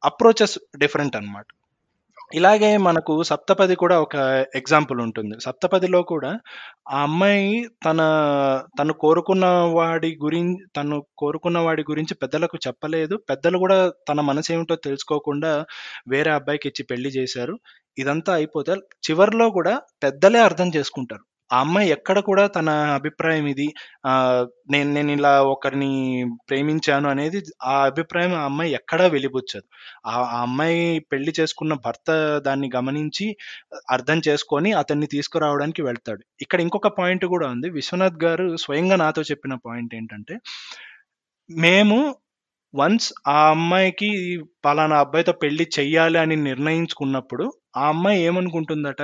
[0.02, 1.46] అప్రోచెస్ డిఫరెంట్ అన్నమాట
[2.32, 4.16] ఇలాగే మనకు సప్తపది కూడా ఒక
[4.54, 5.34] ఎగ్జాంపుల్ ఉంటుంది.
[5.40, 6.30] సప్తపదిలో కూడా
[6.90, 7.48] ఆ అమ్మాయి
[7.86, 8.00] తన
[8.78, 9.46] తను కోరుకున్న
[9.76, 13.16] వాడి గురించి తను కోరుకున్న వాడి గురించి పెద్దలకు చెప్పలేదు.
[13.30, 13.78] పెద్దలు కూడా
[14.10, 15.52] తన మనసు ఏమిటో తెలుసుకోకుండా
[16.08, 17.56] వేరే అబ్బాయికి ఇచ్చి పెళ్ళి చేశారు.
[17.98, 18.74] ఇదంతా అయిపోతే
[19.06, 21.24] చివర్లో కూడా పెద్దలే అర్థం చేసుకుంటారు.
[21.52, 22.68] ఆ అమ్మాయి ఎక్కడ కూడా తన
[22.98, 23.66] అభిప్రాయం ఇది
[24.72, 25.90] నేను నేను ఇలా ఒకరిని
[26.48, 29.66] ప్రేమించాను అనేది ఆ అభిప్రాయం ఆ అమ్మాయి ఎక్కడా వెలిబుచ్చదు.
[30.06, 30.80] ఆ ఆ అమ్మాయి
[31.12, 32.08] పెళ్ళి చేసుకున్న భర్త
[32.48, 33.26] దాన్ని గమనించి
[33.96, 36.22] అర్థం చేసుకొని అతన్ని తీసుకురావడానికి వెళ్తాడు.
[36.44, 37.70] ఇక్కడ ఇంకొక పాయింట్ కూడా ఉంది.
[37.78, 40.36] విశ్వనాథ్ గారు స్వయంగా నాతో చెప్పిన పాయింట్ ఏంటంటే
[41.50, 41.98] మేము
[42.74, 44.08] వన్స్ ఆ అమ్మాయికి
[44.64, 47.44] పలానా అబ్బాయితో పెళ్ళి చెయ్యాలి అని నిర్ణయించుకున్నప్పుడు
[47.76, 49.02] ఆ అమ్మాయి ఏమనుకుంటుందట?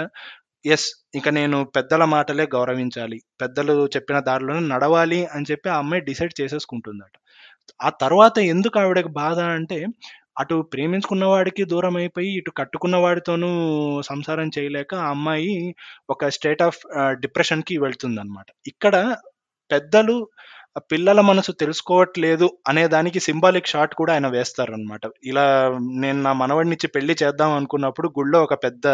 [0.65, 3.19] ఎస్ ఇక నేను పెద్దల మాటలే గౌరవించాలి.
[3.41, 7.15] పెద్దలు చెప్పిన దారిలోనే నడవాలి అని చెప్పి ఆ అమ్మాయి డిసైడ్ చేసేసుకుంటుందట.
[7.83, 9.79] ఆ తర్వాత ఎందుకు ఆవిడకి బాధ అంటే
[10.41, 13.49] అటు ప్రేమించుకున్న వాడికి దూరం అయిపోయి ఇటు కట్టుకున్న వాడితోనూ
[14.03, 15.75] సంసారం చేయలేక ఆ అమ్మాయి
[16.11, 16.79] ఒక స్టేట్ ఆఫ్
[17.11, 19.17] డిప్రెషన్కి uh, వెళ్తుంది అనమాట ఇక్కడ
[19.71, 20.17] పెద్దలు
[20.91, 25.45] పిల్లల మనసు తెలుసుకోవట్లేదు అనే దానికి సింబాలిక్ షాట్ కూడా ఆయన వేస్తారనమాట ఇలా
[26.01, 28.87] నేను నా మనవడినిచ్చి పెళ్ళి చేద్దాం అనుకున్నప్పుడు గుళ్ళో ఒక పెద్ద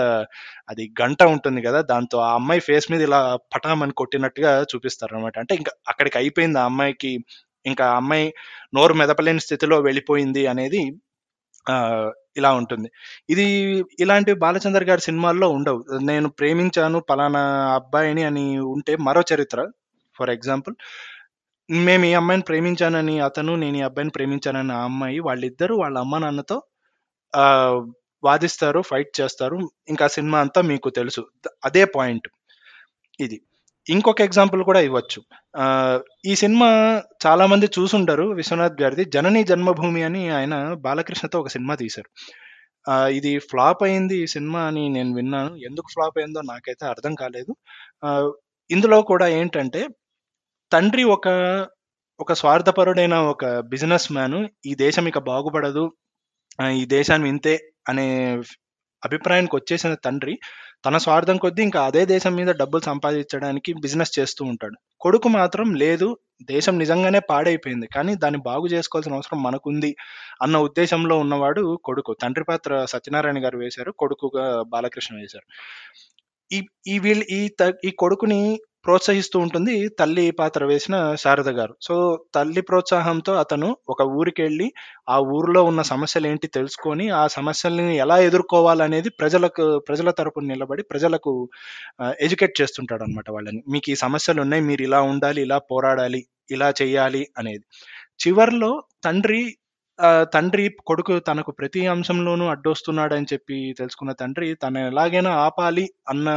[0.69, 3.21] అది గంట ఉంటుంది కదా దాంతో ఆ అమ్మాయి ఫేస్ మీద ఇలా
[3.55, 7.13] పటామని కొట్టినట్టుగా చూపిస్తారు అనమాట అంటే ఇంకా అక్కడికి అయిపోయింది ఆ అమ్మాయికి
[7.67, 8.27] ఇంకా ఆ అమ్మాయి
[8.75, 10.83] నోరు మెదపలేని స్థితిలో వెళ్ళిపోయింది అనేది
[12.37, 12.89] ఇలా ఉంటుంది.
[13.31, 13.45] ఇది
[14.01, 15.81] ఇలాంటి బాలచందర్ గారి సినిమాల్లో ఉండవు.
[16.03, 17.43] నేను ప్రేమించాను పలానా
[17.79, 19.61] అబ్బాయిని అని ఉంటే మరో చరిత్ర.
[20.17, 20.75] ఫర్ ఎగ్జాంపుల్
[21.69, 26.57] మేము ఈ అమ్మాయిని ప్రేమించానని అతను నేను ఈ అబ్బాయిని ప్రేమించానని ఆ అమ్మాయి వాళ్ళిద్దరూ వాళ్ళ అమ్మ నాన్నతో
[28.23, 29.59] వాదిస్తారు ఫైట్ చేస్తారు.
[29.89, 31.23] ఇంకా సినిమా అంతా మీకు తెలుసు.
[31.65, 32.29] అదే పాయింట్
[33.21, 33.39] ఇది.
[33.87, 35.21] ఇంకొక ఎగ్జాంపుల్ కూడా ఇవ్వచ్చు.
[36.27, 36.69] ఈ సినిమా
[37.27, 39.05] చాలామంది చూసుంటారు విశ్వనాథ్ గారిది.
[39.17, 40.55] జనని జన్మభూమి అని ఆయన
[40.87, 42.11] బాలకృష్ణతో ఒక సినిమా తీశారు.
[43.19, 45.53] ఇది ఫ్లాప్ అయింది ఈ సినిమా అని నేను విన్నాను.
[45.69, 47.53] ఎందుకు ఫ్లాప్ అయిందో నాకైతే అర్థం కాలేదు.
[48.71, 49.83] ఇందులో కూడా ఏంటంటే
[50.73, 51.29] తండ్రి ఒక
[52.21, 55.93] ఒక స్వార్థపరుడైన ఒక బిజినెస్ మ్యాన్ ఈ దేశం ఇక బాగుపడదు
[56.73, 58.35] ఈ దేశాన్ని ఇంతే అనే
[59.05, 60.39] అభిప్రాయానికి వచ్చేసిన తండ్రి
[60.87, 64.75] తన స్వార్థం కొద్దీ ఇంకా అదే దేశం మీద డబ్బులు సంపాదించడానికి బిజినెస్ చేస్తూ ఉంటాడు.
[65.01, 69.97] కొడుకు మాత్రం లేదు దేశం నిజంగానే పాడైపోయింది కానీ దాన్ని బాగు చేసుకోవాల్సిన అవసరం మనకుంది
[70.43, 72.17] అన్న ఉద్దేశంలో ఉన్నవాడు కొడుకు.
[72.23, 75.47] తండ్రి పాత్ర సత్యనారాయణ గారు వేశారు కొడుకుగా బాలకృష్ణ వేశారు.
[76.53, 81.75] ఈ ఈ వీళ్ళు ఈ త- ఈ కొడుకుని ప్రోత్సహిస్తూ ఉంటుంది తల్లి పాత్ర వేసిన శారద గారు.
[81.87, 81.95] సో
[82.37, 84.67] తల్లి ప్రోత్సాహంతో అతను ఒక ఊరికి వెళ్ళి
[85.15, 91.33] ఆ ఊరిలో ఉన్న సమస్యలు ఏంటి తెలుసుకొని ఆ సమస్యల్ని ఎలా ఎదుర్కోవాలనేది ప్రజలకు ప్రజల తరపున నిలబడి ప్రజలకు
[92.27, 93.61] ఎడ్యుకేట్ చేస్తుంటాడు అనమాట వాళ్ళని.
[93.75, 96.23] మీకు ఈ సమస్యలు ఉన్నాయి మీరు ఇలా ఉండాలి ఇలా పోరాడాలి
[96.57, 97.65] ఇలా చేయాలి అనేది.
[98.25, 98.73] చివర్లో
[99.07, 99.43] తండ్రి
[100.35, 106.29] తండ్రి కొడుకు తనకు ప్రతి అంశంలోనూ అడ్డొస్తున్నాడని చెప్పి తెలుసుకున్న తండ్రి తను ఎలాగైనా ఆపాలి అన్న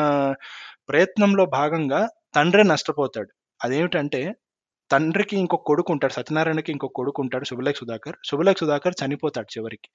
[0.89, 2.01] ప్రయత్నంలో భాగంగా
[2.37, 3.29] తండ్రే నష్టపోతాడు.
[3.59, 4.21] అదేమిటంటే
[4.91, 8.17] తండ్రికి ఇంకొక కొడుకు ఉంటాడు సత్యనారాయణకి ఇంకొక కొడుకు ఉంటాడు శుభలేఖ సుధాకర్.
[8.29, 9.89] శుభలేఖ సుధాకర్ చనిపోతాడు చివరికి.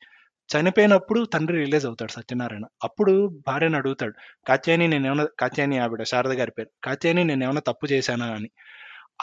[0.51, 2.65] చనిపోయినప్పుడు తండ్రి రిలీజ్ అవుతాడు సత్యనారాయణ.
[2.85, 3.13] అప్పుడు
[3.49, 4.15] భార్యను అడుగుతాడు
[4.49, 8.29] కాత్యాయని నేనేమన్నా కాత్యాయని ఆవిడ శారద గారి పేరు కాత్యాయని నేనేమన్నా తప్పు చేశానా?
[8.37, 8.49] అని.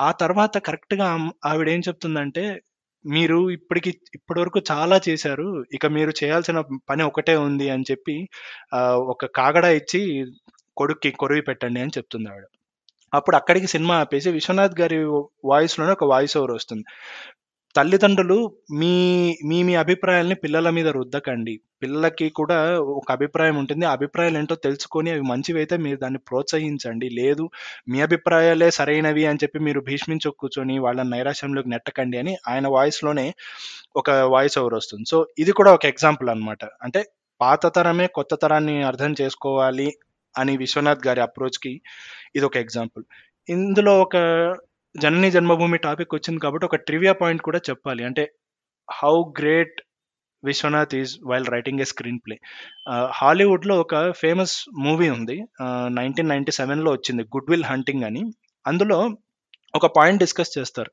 [0.02, 1.08] ఆ తర్వాత కరెక్ట్గా
[1.46, 2.44] ఆవిడ ఏం చెప్తుందంటే
[3.06, 8.16] మీరు ఇప్పటికి ఇప్పటి వరకు చాలా చేశారు ఇక మీరు చేయాల్సిన పని ఒకటే ఉంది అని చెప్పి
[9.14, 10.02] ఒక కాగడ ఇచ్చి
[10.78, 12.46] కొడుక్కి కొరివి పెట్టండి అని చెప్తుంది ఆవిడ.
[13.14, 14.98] అప్పుడు అక్కడికి సినిమా ఆపేసి విశ్వనాథ్ గారి
[15.46, 16.86] వాయిస్లోనే ఒక వాయిస్ ఓవర్ వస్తుంది.
[17.76, 18.38] తల్లిదండ్రులు
[18.80, 18.94] మీ
[19.46, 21.54] మీ మీ అభిప్రాయాల్ని పిల్లల మీద రుద్దకండి.
[21.84, 23.86] పిల్లలకి కూడా ఒక అభిప్రాయం ఉంటుంది.
[23.86, 27.10] ఆ అభిప్రాయాలు ఏంటో తెలుసుకొని అవి మంచివైతే మీరు దాన్ని ప్రోత్సహించండి.
[27.10, 27.50] లేదు
[27.90, 33.28] మీ అభిప్రాయాలే సరైనవి అని చెప్పి మీరు భీష్మించు కూర్చొని వాళ్ళని నైరాశ్యంలోకి నెట్టకండి అని ఆయన వాయిస్లోనే
[33.96, 35.06] ఒక వాయిస్ ఓవర్ వస్తుంది.
[35.10, 37.02] సో ఇది కూడా ఒక ఎగ్జాంపుల్ అనమాట అంటే
[37.42, 39.90] పాత తరమే కొత్త తరాన్ని అర్థం చేసుకోవాలి.
[40.38, 41.82] అని విశ్వనాథ్ గారి అప్రోచ్కి
[42.36, 43.04] ఇది ఒక ఎగ్జాంపుల్.
[43.50, 44.16] ఇందులో ఒక
[44.96, 48.04] జనని జన్మభూమి టాపిక్ వచ్చింది కాబట్టి ఒక ట్రివియా పాయింట్ కూడా చెప్పాలి.
[48.04, 48.34] అంటే
[48.92, 49.82] how great
[50.44, 52.40] Viswanath is while writing a screen play.
[53.14, 55.38] హాలీవుడ్లో ఒక ఫేమస్ మూవీ ఉంది.
[55.88, 58.24] నైన్టీన్ నైన్టీ సెవెన్లో వచ్చింది గుడ్ విల్ హంటింగ్ అని.
[58.68, 59.10] అందులో
[59.76, 60.92] ఒక పాయింట్ డిస్కస్ చేస్తారు.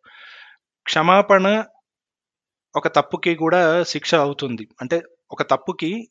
[0.87, 1.65] క్షమాపణ
[2.77, 4.69] ఒక తప్పుకి కూడా శిక్ష అవుతుంది.
[4.81, 6.09] అంటే ఒక తప్పుకి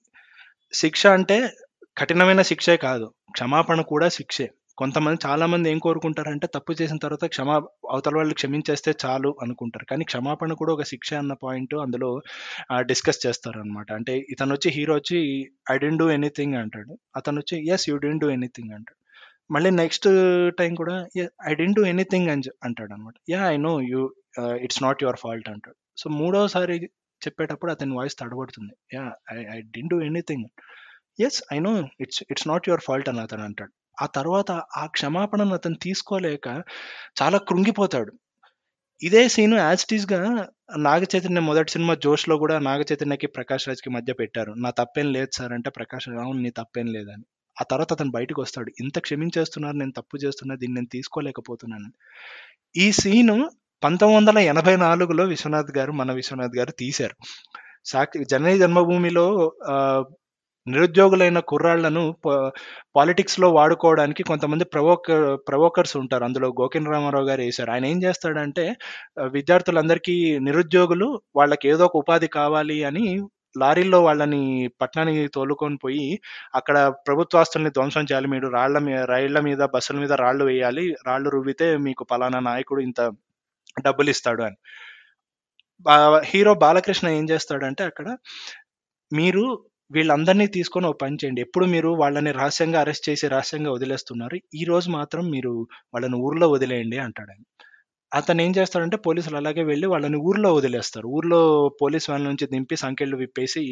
[0.74, 1.50] శిక్ష అంటే
[1.97, 3.05] కఠినమైన శిక్షే కాదు.
[3.36, 4.45] క్షమాపణ కూడా శిక్షే.
[4.79, 7.55] కొంతమంది చాలా మంది ఏం కోరుకుంటారంటే తప్పు చేసిన తర్వాత క్షమా
[7.93, 9.86] అవతల వాళ్ళు క్షమించేస్తే చాలు అనుకుంటారు.
[9.91, 12.10] కానీ క్షమాపణ కూడా ఒక శిక్ష అన్న పాయింట్ అందులో
[12.89, 15.19] డిస్కస్ చేస్తారు అనమాట అంటే ఇతను వచ్చి హీరో వచ్చి
[15.73, 16.93] ఐ డెంట్ డూ ఎనీథింగ్ అంటాడు.
[17.19, 18.99] అతను వచ్చి yes you didn't do anything అంటాడు.
[19.55, 20.08] మళ్ళీ నెక్స్ట్
[20.60, 20.97] టైం కూడా
[21.49, 24.01] ఐ డెంట్ డూ ఎనీథింగ్ అని అంటాడు అనమాట yeah I know you
[24.67, 25.77] it's not your fault అంటాడు.
[26.01, 26.75] సో మూడోసారి
[27.21, 28.73] చెప్పేటప్పుడు అతని voice తడబడుతుంది.
[28.95, 29.03] Yeah
[29.36, 30.47] I I didn't do anything
[31.19, 33.71] yes I know it's it's not your fault అని అతను అంటాడు.
[34.01, 36.63] ఆ తర్వాత ఆ క్షమాపణను అతను తీసుకోలేక
[37.21, 38.12] చాలా కృంగిపోతాడు.
[39.01, 40.47] ఇదే సీన్ యాజ్గా
[40.78, 44.51] నాగ చైతన్య మొదటి సినిమా జోష్లో కూడా నాగ చైతన్యకి ప్రకాష్ రాజ్కి మధ్య పెట్టారు.
[44.51, 47.25] నా తప్పేం లేదు సార్ అంటే ప్రకాష్ రాజ్ అవును నీ తప్పేం లేదని.
[47.62, 48.71] ఆ తర్వాత అతను బయటకు వస్తాడు.
[48.80, 51.91] ఇంత క్షమించేస్తున్నారు నేను తప్పు చేస్తున్నా దీన్ని నేను తీసుకోలేకపోతున్నాను
[52.78, 53.49] ఈ సీను
[53.84, 57.15] పంతొమ్మిది వందల ఎనభై నాలుగులో విశ్వనాథ్ గారు మన విశ్వనాథ్ గారు తీశారు.
[57.86, 59.25] సాక్షి జనని జన్మభూమిలో
[60.67, 62.04] నిరుద్యోగులైన కుర్రాళ్ళను
[62.95, 66.23] పాలిటిక్స్లో వాడుకోవడానికి కొంతమంది ప్రవోకర్ ప్రవోకర్స్ ఉంటారు.
[66.23, 67.71] అందులో గోకిన్ రామారావు గారు వేశారు.
[67.71, 68.65] ఆయన ఏం చేస్తాడంటే
[69.36, 73.06] విద్యార్థులందరికీ నిరుద్యోగులు వాళ్ళకి ఏదో ఒక ఉపాధి కావాలి అని
[73.58, 74.41] లారీల్లో వాళ్ళని
[74.82, 76.08] పట్టణానికి తోలుకొని పోయి
[76.56, 78.28] అక్కడ ప్రభుత్వాస్తుల్ని ధ్వంసం చేయాలి.
[78.28, 80.86] మీరు రాళ్ళ మీద రైళ్ళ మీద బస్సుల మీద రాళ్ళు వేయాలి.
[81.08, 83.01] రాళ్ళు రువ్వితే మీకు పలానా నాయకుడు ఇంత
[83.86, 84.58] డబ్బులు ఇస్తాడు అని.
[86.23, 88.08] హీరో బాలకృష్ణ ఏం చేస్తాడంటే అక్కడ
[89.12, 89.43] మీరు
[89.91, 91.41] వీళ్ళందరినీ తీసుకొని ఒక పని చేయండి.
[91.45, 95.52] ఎప్పుడు మీరు వాళ్ళని రహస్యంగా అరెస్ట్ చేసి రహస్యంగా వదిలేస్తున్నారు ఈ రోజు మాత్రం మీరు
[95.93, 97.43] వాళ్ళని ఊర్లో వదిలేయండి అంటాడు ఆయన.
[98.12, 101.08] అతను ఏం చేస్తాడంటే పోలీసులు అలాగే వెళ్ళి వాళ్ళని ఊర్లో వదిలేస్తారు.
[101.17, 101.39] ఊర్లో
[101.82, 103.63] పోలీస్ వాళ్ళ నుంచి దింపి సంఖ్యలు విప్పేసి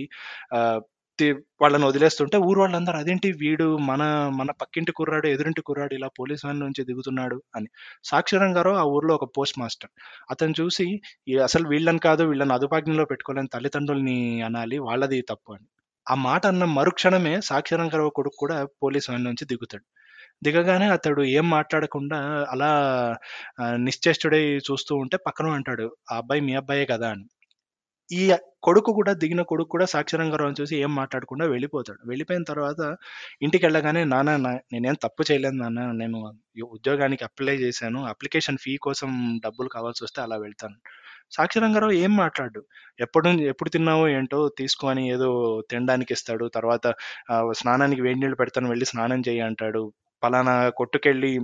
[1.64, 4.04] వాళ్ళని వదిలేస్తుంటే ఊరు వాళ్ళందరూ అదేంటి వీడు మన
[4.40, 7.68] మన పక్కింటి కుర్రాడు ఎదురింటి కుర్రాడు ఇలా పోలీస్ వ్యాన్ నుంచి దిగుతున్నాడు అని.
[8.12, 9.92] సాక్షిరం గారు ఆ ఊర్లో ఒక పోస్ట్ మాస్టర్.
[10.34, 10.88] అతను చూసి
[11.48, 14.18] అసలు వీళ్ళని కాదు వీళ్ళని అదుపాజ్ఞలో పెట్టుకోలేని తల్లిదండ్రుల్ని
[14.50, 15.68] అనాలి వాళ్ళది తప్పు అని.
[16.08, 19.86] ఆ మాట అన్న మరుక్షణమే సాక్షరం కొడుకు కూడా పోలీస్ వ్యాన్ నుంచి దిగుతాడు.
[20.44, 22.18] దిగగానే అతడు ఏం మాట్లాడకుండా
[22.52, 22.70] అలా
[23.76, 27.26] నిశ్చేష్టుడై చూస్తూ ఉంటే పక్కన అంటాడు ఆ అబ్బాయి మీ అబ్బాయే కదా అని.
[28.12, 28.24] ఈ
[28.64, 32.00] కొడుకు కూడా దిగిన కొడుకు కూడా సాక్షరంగారావు చూసి ఏం మాట్లాడకుండా వెళ్ళిపోతాడు.
[32.06, 32.82] వెళ్ళిపోయిన తర్వాత
[33.42, 36.20] ఇంటికి వెళ్ళగానే నాన్న నా- నేనేం తప్పు చేయలేదు నాన్న నేను
[36.72, 39.12] ఉద్యోగానికి అప్లై చేశాను అప్లికేషన్ ఫీ కోసం
[39.46, 40.78] డబ్బులు కావాల్సి వస్తే అలా వెళ్తాను
[41.34, 42.64] సాక్షరంగారావు ఏం మాట్లాడు
[43.00, 46.46] ఎప్పుడు ఎప్పుడు తిన్నావో ఏంటో తీసుకొని ఏదో తినడానికి ఇస్తాడు.
[46.48, 46.94] తర్వాత
[47.52, 49.94] స్నానానికి వేడి నీళ్ళు పెడతాను వెళ్ళి స్నానం చేయి అంటాడు.
[50.24, 51.40] పలానా కొట్టుకెళ్ళి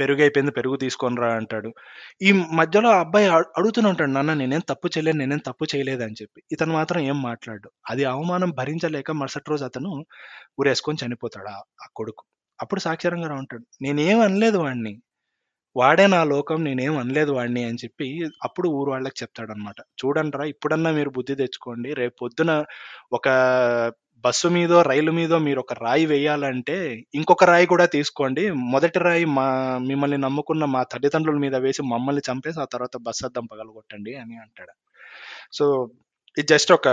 [0.00, 1.74] పెరుగు అయిపోయింది పెరుగు తీసుకొని రా అంటాడు.
[2.22, 6.42] ఈ మధ్యలో ఆ అబ్బాయి అడుగుతూనే ఉంటాడు నాన్న నేనేం తప్పు చేయలేదు నేనేం తప్పు చేయలేదు అని చెప్పి.
[6.52, 10.06] ఇతను మాత్రం ఏం మాట్లాడు అది అవమానం భరించలేక మరుసటి రోజు అతను
[10.60, 12.24] ఊరేసుకొని చనిపోతాడు ఆ- ఆ కొడుకు.
[12.60, 13.66] అప్పుడు సాక్షరంగా ఉంటాడు.
[13.82, 15.02] నేనేం అనలేదు వాడిని
[15.76, 18.06] వాడే నా లోకం నేనేం అనలేదు వాడిని అని చెప్పి
[18.44, 21.94] అప్పుడు ఊరు వాళ్ళకి చెప్తాడనమాట చూడండిరా ఇప్పుడన్నా మీరు బుద్ధి తెచ్చుకోండి.
[21.94, 22.52] రేపు పొద్దున
[23.12, 23.28] ఒక
[24.24, 26.76] బస్సు మీదో రైలు మీదో మీరు ఒక రాయి వేయాలంటే
[27.14, 28.50] ఇంకొక రాయి కూడా తీసుకోండి.
[28.74, 29.46] మొదటి రాయి మా
[29.88, 34.74] మిమ్మల్ని నమ్ముకున్న మా తల్లిదండ్రుల మీద వేసి మమ్మల్ని చంపేసి ఆ తర్వాత బస్సు అద్దం పగలగొట్టండి అని అంటాడు.
[35.52, 35.66] సో
[36.38, 36.88] ఇది జస్ట్ ఒక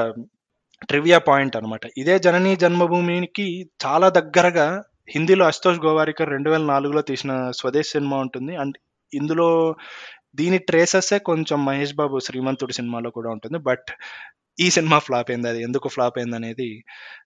[0.90, 4.68] ట్రివియా పాయింట్ అనమాట ఇదే జననీ జన్మభూమికి చాలా దగ్గరగా
[5.10, 8.56] హిందీలో అశుతోష్ గోవారికర్ రెండు వేల నాలుగులో తీసిన స్వదేశ్ సినిమా ఉంటుంది.
[8.56, 8.78] అండ్
[9.14, 9.76] ఇందులో
[10.36, 13.58] దీని ట్రేసెస్సే కొంచెం మహేష్ బాబు శ్రీమంతుడు సినిమాలో కూడా ఉంటుంది.
[13.58, 13.90] బట్
[14.60, 15.48] ఈ సినిమా ఫ్లాప్ అయింది.
[15.50, 16.70] అది ఎందుకు ఫ్లాప్ అయింది అనేది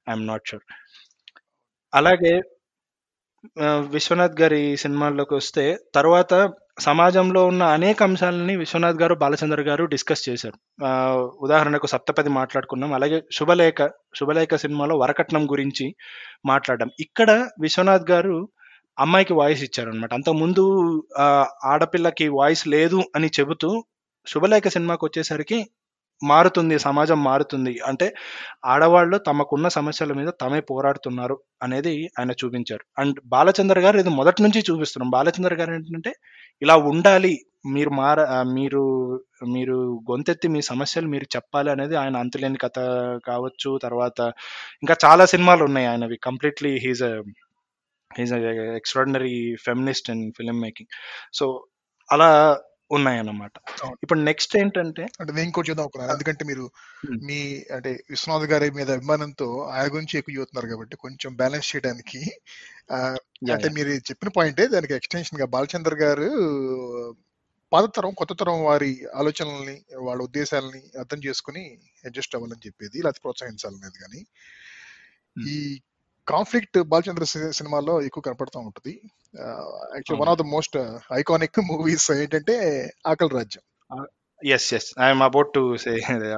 [0.09, 0.65] ఐఎమ్ నాట్ షూర్.
[1.93, 2.33] అలాగే
[3.93, 6.33] విశ్వనాథ్ గారి సినిమాల్లోకి వస్తే తర్వాత
[6.79, 10.57] సమాజంలో ఉన్న అనేక అంశాలని విశ్వనాథ్ గారు బాలచంద్ర గారు డిస్కస్ చేశారు.
[11.39, 13.79] ఉదాహరణకు సప్తపది మాట్లాడుకున్నాం అలాగే శుభలేఖ
[14.15, 15.87] శుభలేఖ సినిమాలో వరకట్నం గురించి
[16.45, 16.89] మాట్లాడడం.
[16.99, 18.37] ఇక్కడ విశ్వనాథ్ గారు
[18.97, 20.63] అమ్మాయికి వాయిస్ ఇచ్చారనమాట అంతకుముందు
[21.19, 21.25] ఆ,
[21.65, 23.69] ఆడపిల్లకి వాయిస్ లేదు అని చెబుతూ
[24.27, 25.59] శుభలేఖ సినిమాకి వచ్చేసరికి
[26.23, 27.79] మారుతుంది సమాజం మారుతుంది.
[27.87, 28.15] అంటే
[28.65, 32.85] ఆడవాళ్ళు తమకున్న సమస్యల మీద తమే పోరాడుతున్నారు అనేది ఆయన చూపించారు.
[32.99, 35.09] అండ్ బాలచంద్ర గారు ఇది మొదటి నుంచి చూపిస్తున్నాం.
[35.09, 36.13] బాలచంద్ర గారు ఏంటంటే
[36.61, 37.33] ఇలా ఉండాలి
[37.65, 38.83] మీరు మార మీరు
[39.47, 42.79] మీరు గొంతెత్తి మీ సమస్యలు మీరు చెప్పాలి అనేది ఆయన అంతులేని కథ
[43.27, 43.79] కావచ్చు.
[43.83, 44.19] తర్వాత
[44.83, 46.17] ఇంకా చాలా సినిమాలు ఉన్నాయి ఆయనవి.
[46.23, 47.03] Completely he's
[48.17, 48.33] he's
[48.79, 50.89] extraordinary feminist in film making
[51.33, 51.65] so
[52.11, 52.29] అలా
[52.91, 53.51] ఉన్నాయన్నమాట.
[54.03, 56.65] ఇప్పుడు నెక్స్ట్ ఏంటంటే అంటే నేను ఇంకోటి చూద్దాం అనుకున్నాను ఎందుకంటే మీరు.
[57.23, 62.21] మీ అంటే విశ్వనాథ్ గారి మీద అభిమానంతో ఆయన గురించి ఎక్కువ చూస్తున్నారు కాబట్టి కొంచెం బ్యాలెన్స్ చేయడానికి
[63.53, 63.69] అంటే.
[63.69, 66.29] మీరు చెప్పిన పాయింటే దానికి ఎక్స్టెన్షన్గా బాలచంద్ర గారు
[67.71, 71.63] పాత తరం కొత్త తరం వారి ఆలోచనల్ని వాళ్ళ ఉద్దేశాలని అర్థం చేసుకుని
[72.05, 74.21] అడ్జస్ట్ అవ్వాలని చెప్పేది లేకపోతే ప్రోత్సహించాలనేది కానీ.
[75.49, 75.57] ఈ
[76.27, 78.93] కాన్ఫ్లిక్ట్ బాలచంద్ర సినిమాలో ఎక్కువ కనపడుతూ ఉంటుంది.
[79.95, 80.77] Actual one of the most
[81.13, 82.55] iconic movies ఏంటంటే
[83.07, 83.63] Aakali Rajyam.
[84.41, 85.91] Yes yes I'm about to say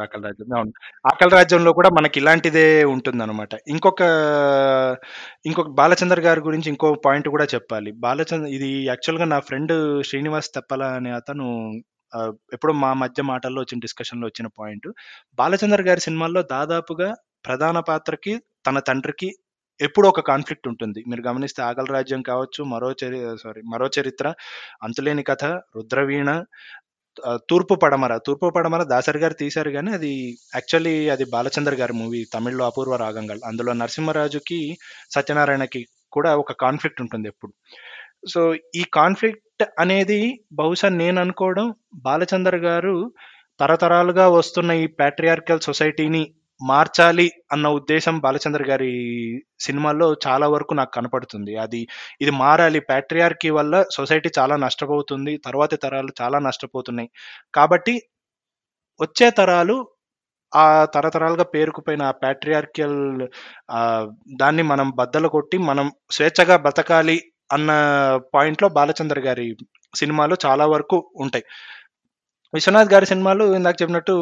[0.03, 0.47] Aakali Rajyam.
[0.57, 0.71] అవును.
[1.07, 4.01] ఆకలి రాజ్యంలో కూడా మనకి ఇలాంటిదే ఉంటుంది అనమాట ఇంకొక
[5.45, 7.91] ఇంకొక బాలచందర్ గారి గురించి ఇంకో పాయింట్ కూడా చెప్పాలి.
[8.05, 9.73] బాలచంద్ర ఇది యాక్చువల్గా నా ఫ్రెండ్
[10.09, 11.47] శ్రీనివాస్ తెప్పల అనే అతను
[12.53, 14.87] ఎప్పుడో మా మధ్య మాటల్లో వచ్చిన డిస్కషన్లో వచ్చిన పాయింట్.
[15.35, 17.09] బాలచందర్ గారి సినిమాల్లో దాదాపుగా
[17.45, 18.33] ప్రధాన పాత్రకి
[18.67, 19.29] తన తండ్రికి
[19.79, 20.99] ఎప్పుడు ఒక కాన్ఫ్లిక్ట్ ఉంటుంది.
[21.09, 24.27] మీరు గమనిస్తే ఆకలి రాజ్యం కావచ్చు మరో చరి సారీ మరో చరిత్ర
[24.83, 25.45] అంతులేని కథ
[25.77, 26.31] రుద్రవీణ
[27.49, 28.13] తూర్పు పడమర.
[28.17, 30.11] తూర్పు పడమర దాసరి గారు తీశారు కానీ అది
[30.55, 33.41] యాక్చువల్లీ అది బాలచంద్ర గారి మూవీ తమిళ్ళో అపూర్వ రాగంగల్.
[33.45, 34.59] అందులో నరసింహరాజుకి
[35.15, 35.81] సత్యనారాయణకి
[36.11, 37.53] కూడా ఒక కాన్ఫ్లిక్ట్ ఉంటుంది ఎప్పుడు.
[38.33, 38.41] సో
[38.75, 40.21] ఈ కాన్ఫ్లిక్ట్ అనేది
[40.53, 42.95] బహుశా నేను అనుకోవడం బాలచందర్ గారు
[43.59, 46.23] తరతరాలుగా వస్తున్న ఈ ప్యాట్రియార్కల్ సొసైటీని
[46.61, 48.91] మార్చాలి అన్న ఉద్దేశం బాలచంద్ర గారి
[49.59, 51.53] సినిమాల్లో చాలా వరకు నాకు కనపడుతుంది.
[51.55, 51.81] అది
[52.21, 52.79] ఇది మారాలి.
[52.89, 55.33] ప్యాట్రియార్కీ వల్ల సొసైటీ చాలా నష్టపోతుంది.
[55.47, 57.09] తర్వాతి తరాలు చాలా నష్టపోతున్నాయి.
[57.53, 57.95] కాబట్టి
[58.99, 59.75] వచ్చే తరాలు
[60.53, 62.97] ఆ తరతరాలుగా పేరుకుపోయిన ఆ ప్యాట్రియార్కియల్
[64.41, 67.17] దాన్ని మనం బద్దలు కొట్టి మనం స్వేచ్ఛగా బ్రతకాలి
[67.51, 67.71] అన్న
[68.35, 69.47] పాయింట్లో బాలచంద్ర గారి
[69.93, 71.45] సినిమాలు చాలా వరకు ఉంటాయి.
[72.53, 74.13] విశ్వనాథ్ గారి సినిమాలు ఇందాక చెప్పినట్టు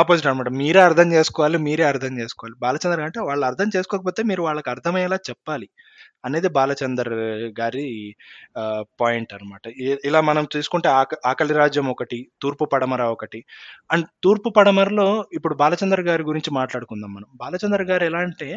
[0.00, 2.56] ఆపోజిట్ అనమాట మీరే అర్థం చేసుకోవాలి మీరే అర్థం చేసుకోవాలి.
[2.64, 5.68] బాలచంద్ర అంటే వాళ్ళు అర్థం చేసుకోకపోతే మీరు వాళ్ళకి అర్థమయ్యేలా చెప్పాలి
[6.26, 7.12] అనేది బాలచందర్
[7.60, 7.84] గారి
[9.00, 9.62] పాయింట్ అనమాట
[10.08, 13.40] ఇలా మనం తీసుకుంటే ఆక ఆకలి రాజ్యం ఒకటి తూర్పు పడమర ఒకటి.
[13.92, 17.28] అండ్ తూర్పు పడమరలో ఇప్పుడు బాలచందర్ గారి గురించి మాట్లాడుకుందాం మనం.
[17.42, 18.48] బాలచందర్ గారు ఎలా అంటే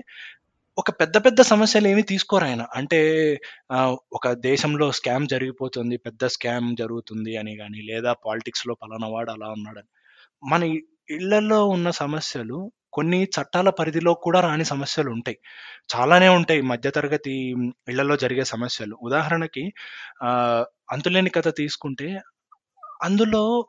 [0.77, 2.65] ఒక పెద్ద పెద్ద సమస్యలు ఏమి తీసుకోరు ఆయన.
[2.75, 3.37] అంటే
[4.13, 9.87] ఒక దేశంలో స్కామ్ జరిగిపోతుంది పెద్ద స్కామ్ జరుగుతుంది అని కానీ లేదా పాలిటిక్స్లో పలానా వాడు అలా ఉన్నాడని.
[10.49, 10.63] మన
[11.09, 15.37] ఇళ్ళలో ఉన్న సమస్యలు కొన్ని చట్టాల పరిధిలో కూడా రాని సమస్యలు ఉంటాయి.
[15.95, 17.49] చాలానే ఉంటాయి మధ్యతరగతి
[17.89, 18.97] ఇళ్ళలో జరిగే సమస్యలు.
[19.01, 19.73] ఉదాహరణకి
[20.91, 22.21] అంతులేని కథ తీసుకుంటే
[23.03, 23.67] అందులో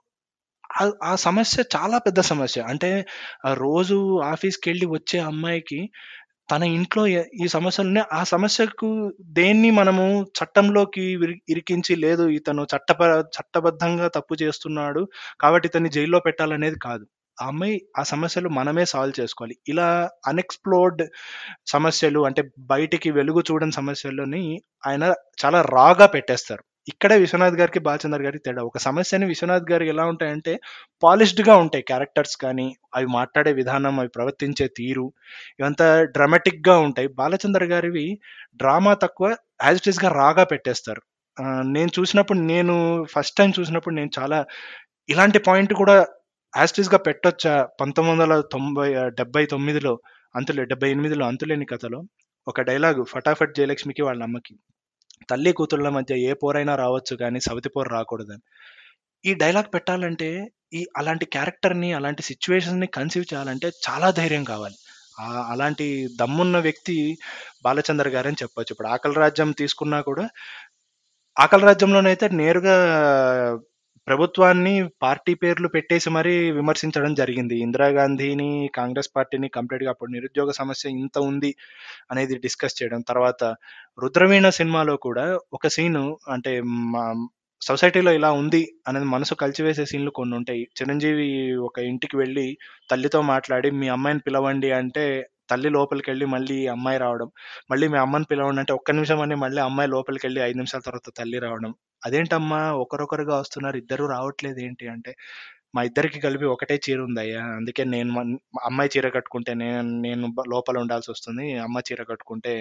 [1.03, 2.61] ఆ- సమస్య చాలా పెద్ద సమస్య.
[2.61, 3.07] అంటే
[3.53, 5.91] రోజు ఆఫీస్కి వెళ్ళి వచ్చే అమ్మాయికి
[6.53, 14.09] తన ఇంట్లో ఈ సమస్యలున్నాయి ఆ సమస్యకు దేన్ని మనము చట్టంలోకి విరి- ఇరికించి లేదు ఇతను చట్టప చట్టబద్ధంగా
[14.09, 15.09] తప్పు చేస్తున్నాడు
[15.41, 17.07] కాబట్టి ఇతన్ని జైల్లో పెట్టాలనేది కాదు.
[17.43, 19.57] ఆ అమ్మాయి ఆ సమస్యలు మనమే సాల్వ్ చేసుకోవాలి.
[19.69, 21.03] ఇలా అన్ఎక్స్ప్లోర్డ్
[21.67, 26.65] సమస్యలు అంటే బయటికి వెలుగు చూడని సమస్యలని ఆయన చాలా రాగా పెట్టేస్తారు.
[26.89, 28.63] ఇక్కడే విశ్వనాథ్ గారికి బాలచందర్ గారికి తేడా.
[28.69, 30.53] ఒక సమస్యని విశ్వనాథ్ గారికి ఎలా ఉంటాయంటే
[31.05, 32.67] పాలిష్డ్గా ఉంటాయి క్యారెక్టర్స్ కానీ
[32.97, 35.07] అవి మాట్లాడే విధానం అవి ప్రవర్తించే తీరు
[35.61, 37.09] ఇవంతా డ్రామాటిక్గా ఉంటాయి.
[37.21, 38.07] బాలచందర్ గారివి
[38.63, 39.29] డ్రామా తక్కువ
[39.67, 41.03] యాజ్ ఇట్ ఈస్గా రాగా పెట్టేస్తారు.
[41.77, 42.75] నేను చూసినప్పుడు నేను
[43.15, 44.39] ఫస్ట్ టైం చూసినప్పుడు నేను చాలా
[45.09, 45.97] ఇలాంటి పాయింట్ కూడా
[46.55, 46.75] యాజ్
[47.09, 47.55] పెట్టొచ్చా?
[47.81, 48.89] పంతొమ్మిది వందల తొంభై
[49.21, 49.95] డెబ్బై తొమ్మిదిలో
[50.35, 52.01] అంతులే డెబ్బై ఎనిమిదిలో అంతులేని కథలో
[52.47, 54.55] ఒక డైలాగ్ ఫటాఫట్ జయలక్ష్మికి వాళ్ళ అమ్మకి.
[55.31, 58.43] తల్లి కూతుళ్ళ మధ్య ఏ పోరైనా రావచ్చు కానీ సవతి పోరు రాకూడదని.
[59.25, 60.29] ఈ డైలాగ్ పెట్టాలంటే
[60.75, 64.75] ఈ అలాంటి క్యారెక్టర్ని అలాంటి సిచ్యువేషన్ని కన్సీవ్ చేయాలంటే చాలా ధైర్యం కావాలి.
[65.49, 65.87] అలాంటి
[66.21, 66.97] దమ్మున్న వ్యక్తి
[67.65, 68.71] బాలచందర్ గారని చెప్పొచ్చు.
[68.71, 70.25] ఇప్పుడు ఆకలి రాజ్యం తీసుకున్నా కూడా
[71.37, 72.77] ఆకలి రాజ్యంలోనైతే నేరుగా
[74.09, 77.57] ప్రభుత్వాన్ని పార్టీ పేర్లు పెట్టేసి మరీ విమర్శించడం జరిగింది.
[77.61, 81.51] ఇందిరాగాంధీని కాంగ్రెస్ పార్టీని కంప్లీట్గా అప్పుడు నిరుద్యోగ సమస్య ఇంత ఉంది
[82.11, 83.43] అనేది డిస్కస్ చేయడం తర్వాత
[83.99, 86.53] రుద్రవీణ సినిమాలో కూడా ఒక సీను అంటే
[86.95, 87.05] మా
[87.63, 90.63] సొసైటీలో ఇలా ఉంది అనేది మనసు కలిచివేసే సీన్లు కొన్ని ఉంటాయి.
[90.79, 91.27] చిరంజీవి
[91.61, 92.47] ఒక ఇంటికి వెళ్ళి
[92.91, 95.05] తల్లితో మాట్లాడి మీ అమ్మాయిని పిలవండి అంటే
[95.49, 97.29] తల్లి లోపలికి వెళ్ళి మళ్ళీ అమ్మాయి రావడం
[97.71, 101.11] మళ్ళీ మీ అమ్మని పిలవండి అంటే ఒక్క నిమిషం అని మళ్ళీ అమ్మాయి లోపలికి వెళ్ళి ఐదు నిమిషాల తర్వాత
[101.19, 101.73] తల్లి రావడం.
[102.05, 102.73] అదేంటమ్మా?
[102.75, 105.13] ఒకరొకరుగా వస్తున్నారు ఇద్దరు రావట్లేదు ఏంటి అంటే
[105.75, 107.43] మా ఇద్దరికి కలిపి ఒకటే చీర ఉందయ్యా.
[107.57, 108.11] అందుకే నేను
[108.65, 112.53] అమ్మాయి చీర కట్టుకుంటే నేను నేను లోపల ఉండాల్సి వస్తుంది అమ్మ చీర కట్టుకుంటే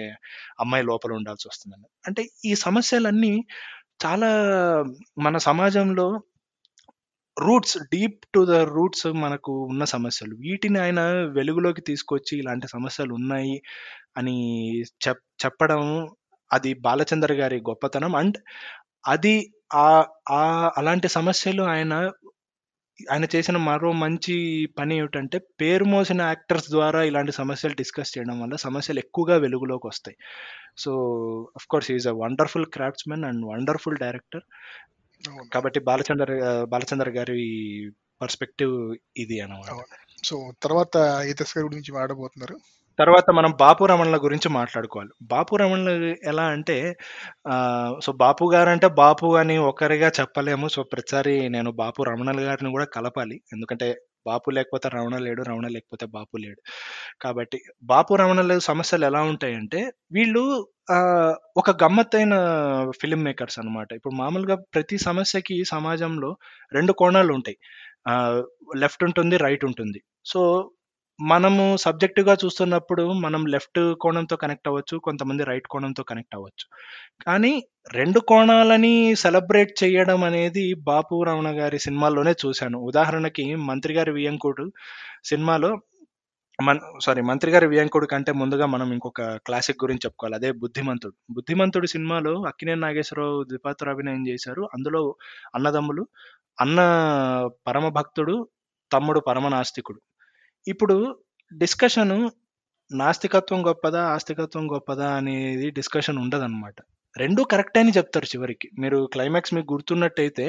[0.60, 3.34] అమ్మాయి లోపల ఉండాల్సి వస్తుంది అంటే ఈ సమస్యలన్నీ
[4.04, 4.30] చాలా
[5.18, 6.06] మన సమాజంలో
[7.36, 10.34] roots deep to the roots మనకు ఉన్న సమస్యలు.
[10.34, 11.00] వీటిని ఆయన
[11.32, 13.62] వెలుగులోకి తీసుకొచ్చి ఇలాంటి సమస్యలు ఉన్నాయి
[14.16, 14.36] అని
[15.08, 16.08] చెప్ చెప్పడం
[16.52, 18.16] అది బాలచందర్ గారి గొప్పతనం.
[18.16, 18.38] అండ్
[19.06, 22.10] అది ఆ ఆ అలాంటి సమస్యలు ఆయన
[23.12, 28.56] ఆయన చేసిన మరో మంచి పని ఏమిటంటే పేరు మోసిన యాక్టర్స్ ద్వారా ఇలాంటి సమస్యలు డిస్కస్ చేయడం వల్ల
[28.56, 30.16] సమస్యలు ఎక్కువగా వెలుగులోకి వస్తాయి.
[30.78, 30.92] So
[31.56, 34.44] of course is a wonderful craftsmen and wonderful director.
[35.52, 37.40] కాబట్టి బాలచందర్ బాలచందర్ గారి
[38.22, 39.70] పర్స్పెక్టివ్ ఇది అనమాట
[40.24, 40.96] సో తర్వాత
[41.42, 42.56] దశ గురించి మాడబోతున్నారు
[42.98, 45.10] తర్వాత మనం బాపు రమణల గురించి మాట్లాడుకోవాలి.
[45.22, 46.96] బాపు రమణలు ఎలా అంటే
[47.48, 47.54] ఆ,
[48.04, 50.68] సో బాపు గారు అంటే బాపు అని ఒకరిగా చెప్పలేము.
[50.68, 53.40] సో ప్రతిసారి నేను బాపు రమణల గారిని కూడా కలపాలి.
[53.52, 56.60] ఎందుకంటే బాపు లేకపోతే రమణ లేడు రమణ లేకపోతే బాపు లేడు.
[57.22, 59.80] కాబట్టి బాపు రమణల సమస్యలు ఎలా ఉంటాయంటే
[60.12, 60.44] వీళ్ళు
[61.56, 62.34] ఒక గమ్మత్తైన
[63.00, 63.88] ఫిల్మ్ మేకర్స్ అన్నమాట.
[63.92, 66.30] ఇప్పుడు మామూలుగా ప్రతి సమస్యకి సమాజంలో
[66.72, 67.58] రెండు కోణాలు ఉంటాయి.
[68.76, 70.00] లెఫ్ట్ ఉంటుంది రైట్ ఉంటుంది.
[70.24, 70.40] సో
[71.30, 76.66] మనము సబ్జెక్టుగా చూస్తున్నప్పుడు మనం లెఫ్ట్ కోణంతో కనెక్ట్ అవ్వచ్చు కొంతమంది రైట్ కోణంతో కనెక్ట్ అవ్వచ్చు.
[77.26, 82.78] కానీ రెండు కోణాలని సెలబ్రేట్ చేయడం అనేది బాపు రమణ గారి సినిమాల్లోనే చూశాను.
[82.78, 84.72] ఉదాహరణకి మంత్రి గారి వియంకుడు
[85.24, 85.70] సినిమాలో
[86.62, 90.34] మన్ సారీ మంత్రి గారి వియంకుడు కంటే ముందుగా మనం ఇంకొక క్లాసిక్ గురించి చెప్పుకోవాలి.
[90.36, 91.14] అదే బుద్ధిమంతుడు.
[91.30, 94.68] బుద్ధిమంతుడు సినిమాలో అక్కినే నాగేశ్వరరావు ద్విపాత్ర అభినయం చేశారు.
[94.74, 95.16] అందులో
[95.54, 96.06] అన్నదమ్ములు
[96.60, 96.80] అన్న
[97.66, 98.48] పరమ భక్తుడు
[98.92, 100.00] తమ్ముడు పరమ నాస్తికుడు
[100.66, 100.96] ఇప్పుడు
[101.52, 102.16] డిస్కషన్
[102.90, 106.76] నాస్తికత్వం గొప్పదా ఆస్తికత్వం గొప్పదా అనేది డిస్కషన్ ఉండదన్నమాట.
[107.16, 108.68] రెండూ కరెక్ట్ అని చెప్తారు చివరికి.
[108.78, 110.46] మీరు క్లైమాక్స్ మీకు గుర్తున్నట్టయితే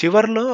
[0.00, 0.46] చివర్లో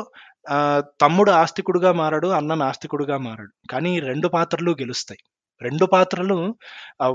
[1.02, 3.52] తమ్ముడు ఆస్తికుడుగా మారాడు అన్న నాస్తికుడుగా మారడు.
[3.70, 5.20] కానీ రెండు పాత్రలు గెలుస్తాయి.
[5.60, 6.36] రెండు పాత్రలు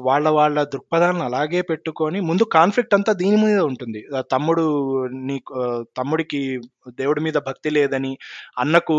[0.08, 4.02] వాళ్ళ వాళ్ళ దృక్పథాలను అలాగే పెట్టుకొని ముందు కాన్ఫ్లిక్ట్ అంతా దీని మీద ఉంటుంది.
[4.32, 4.64] తమ్ముడు
[5.28, 5.38] నీ
[5.98, 6.42] తమ్ముడికి
[7.00, 8.14] దేవుడి మీద భక్తి లేదని
[8.58, 8.98] అన్నకు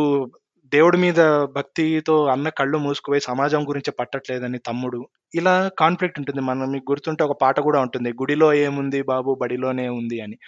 [0.74, 5.08] దేవుడి మీద భక్తితో అన్న కళ్ళు మూసుకుపోయి సమాజం గురించి పట్టట్లేదని తమ్ముడు.
[5.34, 6.40] ఇలా కాన్ఫ్లిక్ట్ ఉంటుంది.
[6.40, 8.12] మనం మీకు గుర్తుంటే ఒక పాట కూడా ఉంటుంది.
[8.12, 9.34] గుడిలో ఏముంది బాబు?
[9.34, 10.38] బడిలోనే ఉంది అని.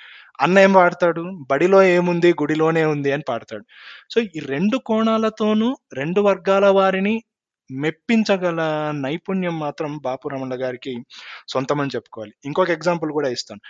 [0.40, 1.44] అన్న ఏం పాడతాడు?
[1.50, 2.33] బడిలో ఏముంది?
[2.33, 3.64] గుడిలోనే ఉంది అని పాడతాడు.
[4.11, 7.22] సో ఈ రెండు కోణాలతోనూ రెండు వర్గాల వారిని
[7.70, 11.04] మెప్పించగల నైపుణ్యం మాత్రం బాపు రమణ గారికి
[11.48, 12.33] సొంతమని చెప్పుకోవాలి.
[12.44, 13.61] ఇంకొక ఎగ్జాంపుల్ కూడా ఇస్తాను.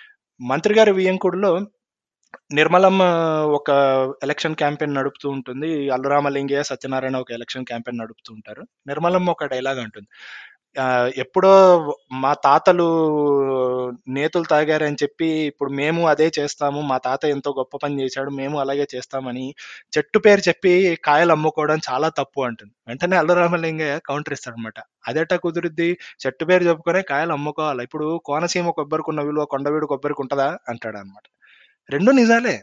[0.43, 1.61] మంత్రి గారి వియంకుడులో
[2.59, 3.03] నిర్మలమ్మ
[3.59, 3.71] ఒక
[4.23, 5.69] ఎలక్షన్ క్యాంపెయిన్ నడుపుతూ ఉంటుంది.
[5.91, 8.63] అల్లురామలింగయ్య సత్యనారాయణ ఒక ఎలక్షన్ క్యాంపెయిన్ నడుపుతూ ఉంటారు.
[8.87, 10.09] నిర్మలమ్మ ఒక డైలాగ్ అంటుంది.
[11.23, 11.53] ఎప్పుడో
[12.23, 12.87] మా తాతలు
[14.09, 16.81] నేతులు తాగారని చెప్పి ఇప్పుడు మేము అదే చేస్తాము.
[16.91, 18.31] మా తాత ఎంతో గొప్ప పని చేశాడు.
[18.31, 19.47] మేము అలాగే చేస్తామని
[19.97, 20.73] చెట్టు పేరు చెప్పి
[21.05, 22.73] కాయలు అమ్ముకోవడం చాలా తప్పు అంటుంది.
[22.89, 25.91] వెంటనే అల్లరామలింగయ్య కౌంటర్ ఇస్తాడు అనమాట అదేట కుదురుద్ది?
[26.25, 27.85] చెట్టు పేరు చెప్పుకునే కాయలు అమ్ముకోవాలి.
[27.89, 30.49] ఇప్పుడు కోనసీమ కొబ్బరికి ఉన్న విలువ కొండవీడు కొబ్బరికి ఉంటుందా?
[30.69, 31.27] అంటాడు అనమాట
[31.95, 32.57] రెండు నిజాలే.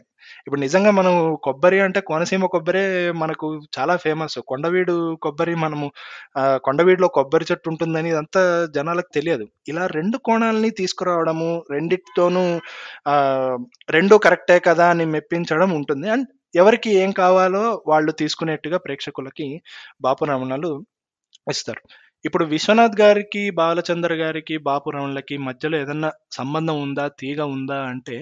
[0.46, 1.14] ఇప్పుడు నిజంగా మనం
[1.46, 2.82] కొబ్బరి అంటే కోనసీమ కొబ్బరి
[3.22, 4.36] మనకు చాలా ఫేమస్.
[4.50, 5.86] కొండవీడు కొబ్బరి మనము
[6.66, 8.42] కొండవీడులో కొబ్బరి చెట్టు ఉంటుందని ఇదంతా
[8.76, 9.46] జనాలకు తెలియదు.
[9.68, 12.44] ఇలా రెండు కోణాలని తీసుకురావడము రెండిటితోనూ
[13.96, 16.08] రెండు కరెక్టే కదా అని మెప్పించడం ఉంటుంది.
[16.16, 16.28] అండ్
[16.62, 19.48] ఎవరికి ఏం కావాలో వాళ్ళు తీసుకునేట్టుగా ప్రేక్షకులకి
[20.06, 20.72] బాపు రమణలు
[21.46, 21.82] ఇస్తారు.
[22.24, 28.16] ఇప్పుడు విశ్వనాథ్ గారికి బాలచందర్ గారికి బాపు రమణులకి మధ్యలో ఏదన్నా సంబంధం ఉందా తీగ ఉందా అంటే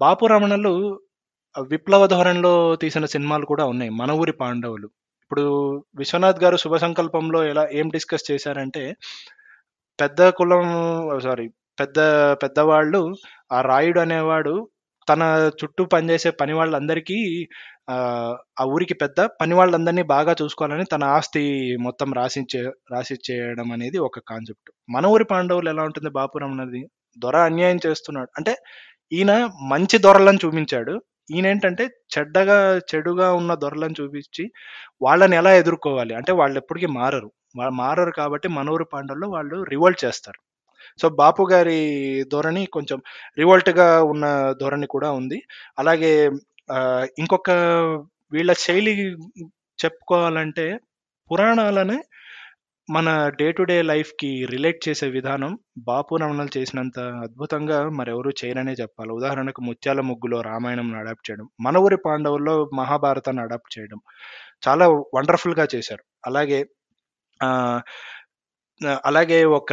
[0.00, 0.72] బాపు రమణలు
[1.54, 2.52] విప్లవ ధోరణిలో
[2.82, 4.88] తీసిన సినిమాలు కూడా ఉన్నాయి మన ఊరి పాండవులు.
[5.22, 5.44] ఇప్పుడు
[5.96, 8.82] విశ్వనాథ్ గారు శుభ సంకల్పంలో ఎలా ఏం డిస్కస్ చేశారంటే
[9.98, 10.64] పెద్ద కులం
[11.26, 11.46] సారీ
[11.80, 11.98] పెద్ద
[12.42, 13.00] పెద్దవాళ్ళు
[13.52, 14.54] ఆ రాయుడు అనేవాడు
[15.08, 15.22] తన
[15.60, 17.18] చుట్టూ పనిచేసే పని వాళ్ళందరికీ
[18.60, 21.42] ఆ ఊరికి పెద్ద పని వాళ్ళందరినీ బాగా చూసుకోవాలని తన ఆస్తి
[21.86, 26.82] మొత్తం రాసిచ్చే రాసిచ్చేయడం అనేది ఒక కాన్సెప్ట్ మన ఊరి పాండవులు ఎలా ఉంటుంది బాపురం అనేది
[27.16, 28.30] దొర అన్యాయం చేస్తున్నాడు.
[28.38, 28.52] అంటే
[29.12, 29.32] ఈయన
[29.72, 30.94] మంచి దొరలను చూపించాడు.
[31.34, 32.56] ఈయన ఏంటంటే చెడ్డగా
[32.90, 34.44] చెడుగా ఉన్న దొరలను చూపించి
[35.02, 36.12] వాళ్ళని ఎలా ఎదుర్కోవాలి?
[36.14, 37.30] అంటే వాళ్ళు ఎప్పటికీ మారరు.
[37.56, 40.40] వాళ్ళు మారరు కాబట్టి మనూరు పాండవుల్లో వాళ్ళు రివోల్ట్ చేస్తారు.
[40.98, 41.78] సో బాపు గారి
[42.32, 42.98] ధోరణి కొంచెం
[43.38, 44.26] రివోల్ట్గా ఉన్న
[44.60, 45.38] ధోరణి కూడా ఉంది.
[45.78, 46.12] అలాగే
[47.22, 47.50] ఇంకొక
[48.32, 48.92] వీళ్ళ శైలి
[49.78, 50.66] చెప్పుకోవాలంటే
[51.30, 51.98] పురాణాలనే
[52.88, 59.10] మన డే టు డే లైఫ్కి రిలేట్ చేసే విధానం బాపు రమణలు చేసినంత అద్భుతంగా మరెవరు చేయరనే చెప్పాలి.
[59.12, 64.00] ఉదాహరణకు ముత్యాల ముగ్గులో రామాయణం అడాప్ట్ చేయడం మన ఊరి పాండవుల్లో మహాభారతాన్ని అడాప్ట్ చేయడం
[64.68, 66.04] చాలా వండర్ఫుల్గా చేశారు.
[66.26, 66.60] అలాగే
[69.04, 69.72] అలాగే ఒక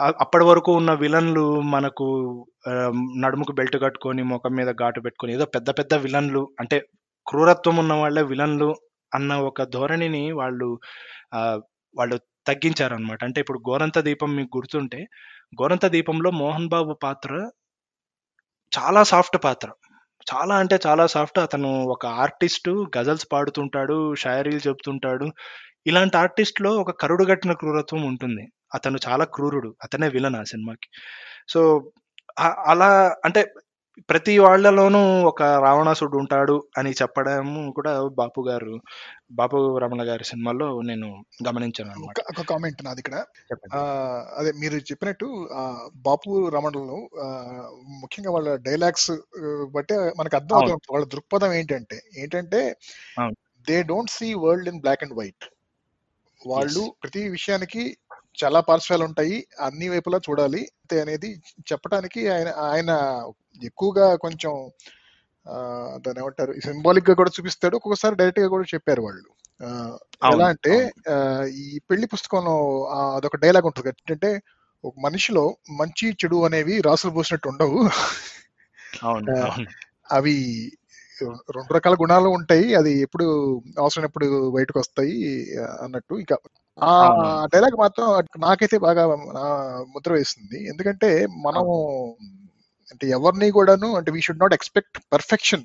[0.00, 2.06] అ- అప్పటి వరకు ఉన్న విలన్లు మనకు
[3.18, 6.78] నడుముకు బెల్ట్ కట్టుకొని ముఖం మీద ఘాటు పెట్టుకొని ఏదో పెద్ద పెద్ద విలన్లు అంటే
[7.26, 8.68] క్రూరత్వం ఉన్న వాళ్ళే విలన్లు
[9.12, 10.70] అన్న ఒక ధోరణిని వాళ్ళు
[11.94, 13.24] వాళ్ళు తగ్గించారనమాట.
[13.24, 15.00] అంటే ఇప్పుడు గోరంత దీపం మీకు గుర్తుంటే
[15.60, 17.32] గోరంత దీపంలో మోహన్ బాబు పాత్ర
[18.72, 19.68] చాలా సాఫ్ట్ పాత్ర.
[20.26, 21.38] చాలా అంటే చాలా సాఫ్ట్.
[21.38, 25.26] అతను ఒక ఆర్టిస్టు గజల్స్ పాడుతుంటాడు షాయరీలు చెప్తుంటాడు
[25.86, 28.44] ఇలాంటి ఆర్టిస్ట్లో ఒక కరుడుగట్టిన క్రూరత్వం ఉంటుంది.
[28.74, 29.70] అతను చాలా క్రూరుడు.
[29.82, 30.88] అతనే విలన్ ఆ సినిమాకి.
[31.48, 31.60] సో
[32.66, 32.90] అలా
[33.24, 33.40] అంటే
[34.08, 38.74] ప్రతి వాళ్ళలోనూ ఒక రావణాసుడు ఉంటాడు అని చెప్పడం కూడా బాపు గారు
[39.32, 41.08] బాపు రమణ గారి సినిమాలో నేను
[41.48, 43.16] గమనించాను అనమాట ఒక- కామెంట్ నాది ఇక్కడ
[44.34, 45.28] అదే మీరు చెప్పినట్టు
[45.96, 46.98] బాపు రమణలో
[48.00, 49.10] ముఖ్యంగా వాళ్ళ డైలాగ్స్
[49.70, 50.56] బట్టే మనకు అర్థం.
[50.56, 52.62] అవుతుంది వాళ్ళ దృక్పథం ఏంటంటే ఏంటంటే.
[53.66, 55.44] They don't see world in black and white
[56.46, 56.82] వాళ్ళు.
[57.02, 57.82] ప్రతి విషయానికి
[58.44, 59.46] చాలా పార్శ్వాలు ఉంటాయి.
[59.60, 60.60] అన్ని వైపులా చూడాలి.
[60.60, 61.30] అంతే అనేది
[61.72, 62.90] చెప్పడానికి ఆయన ఆయన
[63.62, 64.52] ఎక్కువగా కొంచెం
[65.48, 65.54] ఆ,
[66.06, 67.76] దాన్ని ఏమంటారు సింబాలిక్గా కూడా చూపిస్తాడు.
[67.76, 69.30] ఒక్కొక్కసారి డైరెక్ట్గా కూడా చెప్పారు వాళ్ళు.
[70.32, 70.92] ఎలా అంటే
[71.54, 72.54] ఈ పెళ్ళి పుస్తకంలో
[73.16, 73.88] అదొక డైలాగ్ ఉంటుంది.
[73.88, 74.30] ఏంటంటే
[74.84, 77.80] ఒక మనిషిలో మంచి చెడు అనేవి రాసులు పోసినట్టు ఉండవు.
[80.12, 80.36] అవి
[81.50, 82.74] రెండు రకాల గుణాలు ఉంటాయి.
[82.74, 83.26] అది ఎప్పుడు
[83.78, 85.18] అవసరమైనప్పుడు బయటకు వస్తాయి
[85.58, 86.14] అన్నట్టు.
[86.14, 86.36] ఇంకా
[86.78, 86.92] ఆ.
[87.52, 88.06] డైలాగ్ మాత్రం
[88.38, 89.02] నాకైతే బాగా
[89.92, 91.10] ముద్ర వేస్తుంది ఎందుకంటే
[91.44, 91.66] మనం
[92.90, 95.64] అంటే ఎవరిని కూడాను అంటే we should not expect perfection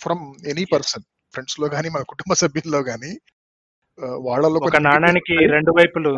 [0.00, 3.10] from any person ఫ్రెండ్స్లో కానీ మన కుటుంబ సభ్యుల్లో కానీ
[4.20, 5.36] వాళ్ళలో ఒక నాణానికి.
[5.46, 6.10] రెండు వైపులు.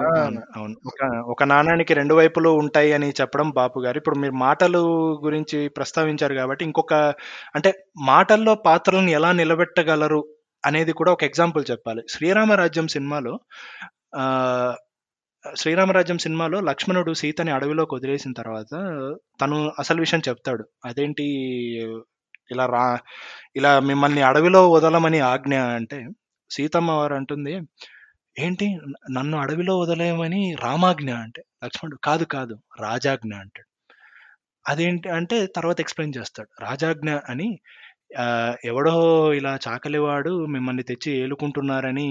[0.57, 0.77] అవును
[1.31, 3.97] ఒక నాణానికి రెండు వైపులు ఉంటాయి అని చెప్పడం బాపు గారు.
[3.97, 4.83] ఇప్పుడు మీరు మాటలు
[5.25, 6.95] గురించి ప్రస్తావించారు కాబట్టి ఇంకొక
[7.55, 7.71] అంటే
[8.07, 10.21] మాటల్లో పాత్రలను ఎలా నిలబెట్టగలరు
[10.65, 12.03] అనేది కూడా ఒక ఎగ్జాంపుల్ చెప్పాలి.
[12.11, 13.35] శ్రీరామరాజ్యం సినిమాలో
[15.57, 18.73] శ్రీరామరాజ్యం సినిమాలో లక్ష్మణుడు సీతని అడవిలోకి వదిలేసిన తర్వాత
[19.41, 20.65] తను అసలు విషయం చెప్తాడు.
[20.85, 21.27] అదేంటి
[22.51, 22.99] ఇలా రా
[23.57, 25.99] ఇలా మిమ్మల్ని అడవిలో వదలమని ఆజ్ఞ అంటే
[26.51, 27.55] సీతమ్మ వారు అంటుంది
[28.39, 28.67] ఏంటి
[29.11, 31.43] నన్ను అడవిలో వదలేమని రామాజ్ఞ అంటే?
[31.65, 33.69] లక్ష్మణుడు కాదు కాదు రాజాజ్ఞ అంటాడు.
[34.69, 36.51] అదేంటి అంటే తర్వాత ఎక్స్ప్లెయిన్ చేస్తాడు.
[36.61, 37.49] రాజాజ్ఞ అని
[38.65, 38.95] ఎవడో
[39.35, 42.07] ఇలా చాకలివాడు మిమ్మల్ని తెచ్చి ఏలుకుంటున్నారని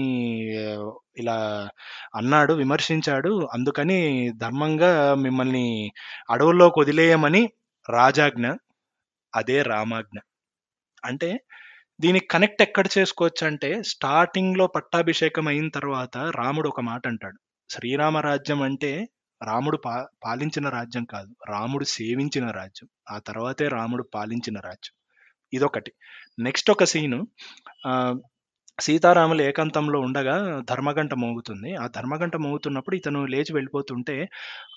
[1.18, 1.68] ఇలా
[2.16, 3.48] అన్నాడు విమర్శించాడు.
[3.54, 5.92] అందుకని ధర్మంగా మిమ్మల్ని
[6.30, 7.48] అడవుల్లోకి వదిలేయమని
[7.90, 8.46] రాజాజ్ఞ
[9.34, 10.18] అదే రామాజ్ఞ.
[11.04, 11.40] అంటే
[12.00, 17.38] దీనికి కనెక్ట్ ఎక్కడ చేసుకోవచ్చు అంటే స్టార్టింగ్లో పట్టాభిషేకం అయిన తర్వాత రాముడు ఒక మాట అంటాడు.
[17.70, 19.08] శ్రీరామరాజ్యం అంటే
[19.42, 21.36] రాముడు పా పాలించిన రాజ్యం కాదు.
[21.48, 22.88] రాముడు సేవించిన రాజ్యం.
[23.10, 24.94] ఆ తర్వాతే రాముడు పాలించిన రాజ్యం.
[25.52, 25.92] ఇదొకటి.
[26.38, 27.20] నెక్స్ట్ ఒక సీను
[28.78, 30.36] సీతారాములు ఏకాంతంలో ఉండగా
[30.70, 31.70] ధర్మగంట మోగుతుంది.
[31.76, 34.16] ఆ ధర్మగంట మోగుతున్నప్పుడు ఇతను లేచి వెళ్ళిపోతుంటే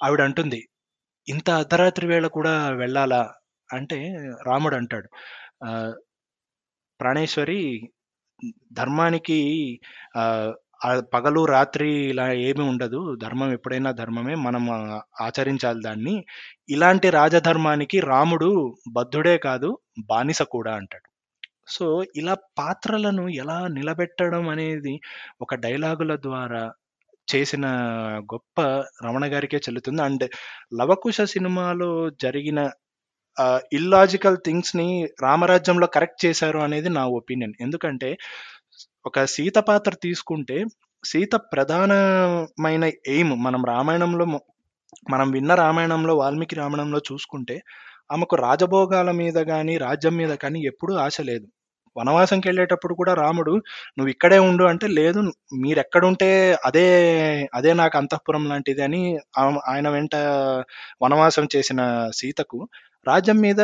[0.04, 0.62] ఆవిడ అంటుంది
[1.28, 3.24] ఇంత అర్ధరాత్రి వేళ కూడా వెళ్ళాలా?
[3.70, 4.00] అంటే
[4.48, 5.10] రాముడు అంటాడు
[7.00, 7.62] ప్రాణేశ్వరి
[8.74, 9.40] ధర్మానికి
[11.14, 13.16] పగలు రాత్రి ఇలా ఏమీ ఉండదు.
[13.24, 14.36] ధర్మం ఎప్పుడైనా ధర్మమే.
[14.36, 14.64] మనం
[15.22, 16.16] ఆచరించాలి దాన్ని.
[16.70, 18.52] ఇలాంటి రాజధర్మానికి రాముడు
[18.92, 19.78] బద్ధుడే కాదు
[20.10, 21.10] బానిస కూడా అంటాడు.
[21.68, 25.00] సో ఇలా పాత్రలను ఎలా నిలబెట్టడం అనేది
[25.42, 26.64] ఒక డైలాగుల ద్వారా
[27.36, 27.66] చేసిన
[28.34, 28.62] గొప్ప
[29.06, 30.02] రమణ గారికే చెల్లుతుంది.
[30.02, 30.26] అండ్
[30.80, 32.60] లవకుశ సినిమాలో జరిగిన
[33.74, 34.88] ఇల్లాజికల్ థింగ్స్ని
[35.22, 37.54] రామరాజ్యంలో కరెక్ట్ చేశారు అనేది నా ఒపీనియన్.
[37.62, 38.10] ఎందుకంటే
[39.06, 40.58] ఒక సీత పాత్ర తీసుకుంటే
[41.04, 44.26] సీత ప్రధానమైన ఎయిమ్ మనం రామాయణంలో
[45.12, 47.56] మనం విన్న రామాయణంలో వాల్మీకి రామాయణంలో చూసుకుంటే
[48.14, 51.46] ఆమెకు రాజభోగాల మీద కానీ రాజ్యం మీద కానీ ఎప్పుడూ ఆశ లేదు.
[51.96, 53.54] వనవాసంకి వెళ్ళేటప్పుడు కూడా రాముడు
[53.98, 55.20] నువ్వు ఇక్కడే ఉండు అంటే లేదు
[55.64, 56.30] మీరు ఎక్కడుంటే
[56.66, 56.86] అదే
[57.54, 59.02] అదే నాకు అంతఃపురం లాంటిది అని
[59.68, 60.16] ఆయన వెంట
[61.04, 61.82] వనవాసం చేసిన
[62.20, 62.60] సీతకు
[63.06, 63.62] రాజ్యం మీద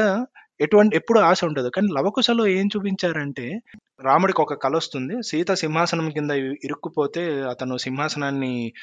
[0.62, 1.70] ఎటువంటి ఎప్పుడు ఆశ ఉండదు.
[1.70, 3.62] కానీ లవకుశలో ఏం చూపించారంటే
[4.02, 5.24] రాముడికి ఒక కల వస్తుంది.
[5.24, 8.74] సీత సింహాసనం కింద ఇరుక్కుపోతే అతను సింహాసనాన్ని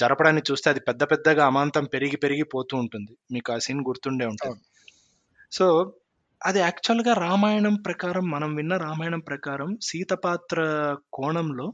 [0.00, 3.16] జరపడాన్ని చూస్తే అది పెద్ద పెద్దగా అమాంతం పెరిగి పెరిగి పోతూ ఉంటుంది.
[3.32, 4.56] మీకు ఆ సీన్ గుర్తుండే ఉంటుంది.
[5.52, 5.92] సో
[6.44, 10.58] అది యాక్చువల్గా రామాయణం ప్రకారం మనం విన్న రామాయణం ప్రకారం సీత పాత్ర
[11.12, 11.72] కోణంలో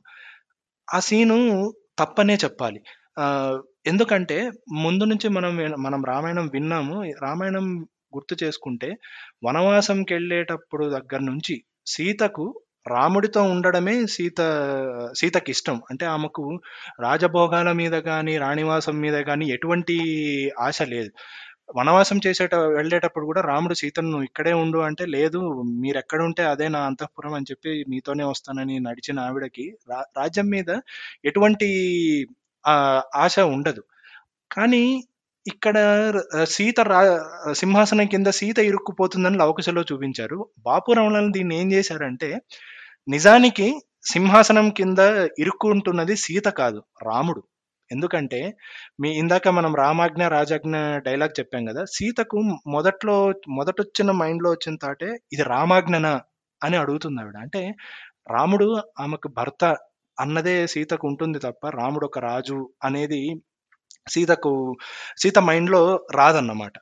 [0.95, 2.83] ఆ సీను తప్పనే చెప్పాలి.
[3.19, 7.03] ఆ, ఎందుకంటే ముందు నుంచి మనం మనం రామాయణం విన్నాము.
[7.23, 8.91] రామాయణం గుర్తు చేసుకుంటే
[9.45, 11.57] వనవాసంకి వెళ్ళేటప్పుడు దగ్గర నుంచి
[11.87, 12.47] సీతకు
[12.87, 14.41] రాముడితో ఉండడమే సీత
[15.17, 16.45] సీతకి ఇష్టం అంటే ఆమెకు
[17.01, 19.97] రాజభోగాల మీద కానీ రాణివాసం మీద కానీ ఎటువంటి
[20.59, 21.11] ఆశ లేదు.
[21.77, 25.41] వనవాసం చేసేట వెళ్ళేటప్పుడు కూడా రాముడు సీతను ఇక్కడే ఉండు అంటే లేదు
[25.81, 30.71] మీరు ఎక్కడ ఉంటే అదే నా అంతఃపురం అని చెప్పి మీతోనే వస్తానని నడిచిన ఆవిడకి రా- రాజ్యం మీద
[31.25, 31.69] ఎటువంటి
[33.17, 33.83] ఆశ ఉండదు.
[34.51, 34.85] కానీ
[35.51, 35.77] ఇక్కడ
[36.55, 37.01] సీత రా
[37.61, 40.39] సింహాసనం కింద సీత ఇరుక్కుపోతుందని లవకుశలో చూపించారు.
[40.67, 42.29] బాపురమణలు దీన్ని ఏం చేశారంటే
[43.09, 43.67] నిజానికి
[44.13, 45.01] సింహాసనం కింద
[45.43, 47.43] ఇరుక్కుంటున్నది సీత కాదు రాముడు.
[47.91, 48.41] ఎందుకంటే
[49.03, 50.77] మీ ఇందాక మనం రామాజ్ఞ రాజాజ్ఞ
[51.07, 52.39] డైలాగ్ చెప్పాం కదా సీతకు
[52.75, 53.17] మొదట్లో
[53.59, 56.13] మొదటొచ్చిన మైండ్లో వచ్చిన తాటే ఇది రామాజ్ఞనా
[56.61, 57.37] అని అడుగుతుంది ఆవిడ.
[57.47, 57.63] అంటే
[58.35, 58.69] రాముడు
[59.05, 59.63] ఆమెకు భర్త
[60.19, 63.23] అన్నదే సీతకు ఉంటుంది తప్ప రాముడు ఒక రాజు అనేది
[64.09, 64.77] సీతకు
[65.19, 66.73] సీత మైండ్లో రాదన్నమాట.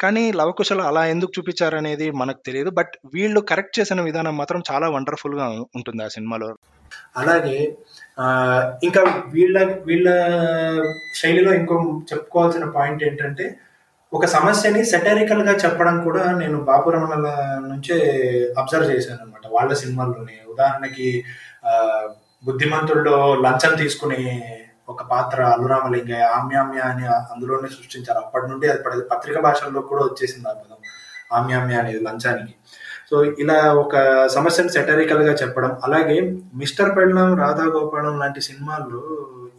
[0.00, 2.70] కానీ లవకుశలు అలా ఎందుకు చూపించారనేది మనకు తెలియదు.
[2.70, 6.56] బట్ వీళ్ళు కరెక్ట్ చేసిన విధానం మాత్రం చాలా వండర్ఫుల్గా ఉంటుంది ఆ సినిమాలో.
[7.16, 7.56] అలాగే
[8.84, 10.08] ఇంకా వీళ్ళ వీళ్ళ
[11.14, 13.56] శైలిలో ఇంకో చెప్పుకోవాల్సిన పాయింట్ ఏంటంటే
[14.12, 17.28] ఒక సమస్యని సెటరికల్గా చెప్పడం కూడా నేను బాపు రమణల
[17.66, 17.96] నుంచే
[18.58, 20.36] అబ్జర్వ్ చేశాను అనమాట వాళ్ళ సినిమాల్లోనే.
[20.48, 21.24] ఉదాహరణకి
[22.44, 24.22] బుద్ధిమంతుల్లో లంచం తీసుకునే
[24.92, 28.20] ఒక పాత్ర అల్లురామలింగయ్య ఆమ్యామ్య అని అందులోనే సృష్టించారు.
[28.24, 28.82] అప్పటి నుండి అది
[29.12, 30.78] పత్రిక భాషల్లో కూడా వచ్చేసింది ఆ పదం
[31.38, 32.54] ఆమ్యామ్య అనేది లంచానికి.
[33.10, 33.94] సో ఇలా ఒక
[34.36, 36.16] సమస్యను సెటరికల్గా చెప్పడం అలాగే
[36.62, 39.02] మిస్టర్ పెళ్ళం రాధా గోపాలం లాంటి సినిమాల్లో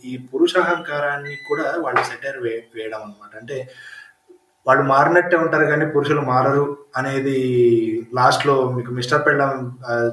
[0.09, 3.57] ఈ పురుషాహంకారాన్ని కూడా వాళ్ళు సెటర్ వే వేయడం అనమాట అంటే
[4.67, 6.63] వాళ్ళు మారినట్టే ఉంటారు కానీ పురుషులు మారరు
[6.97, 7.37] అనేది
[8.17, 9.51] లాస్ట్లో మీకు మిస్టర్ పెళ్ళం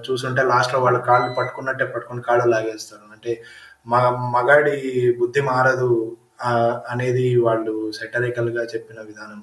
[0.06, 3.04] చూసుంటే లాస్ట్లో వాళ్ళ కాళ్ళు పట్టుకున్నట్టే పట్టుకుని కాళ్ళు లాగేస్తారు.
[3.14, 3.32] అంటే
[3.86, 3.94] మ
[4.34, 4.76] మగాడి
[5.18, 5.90] బుద్ధి మారదు
[6.90, 9.40] అనేది వాళ్ళు సెటరికల్గా చెప్పిన విధానం.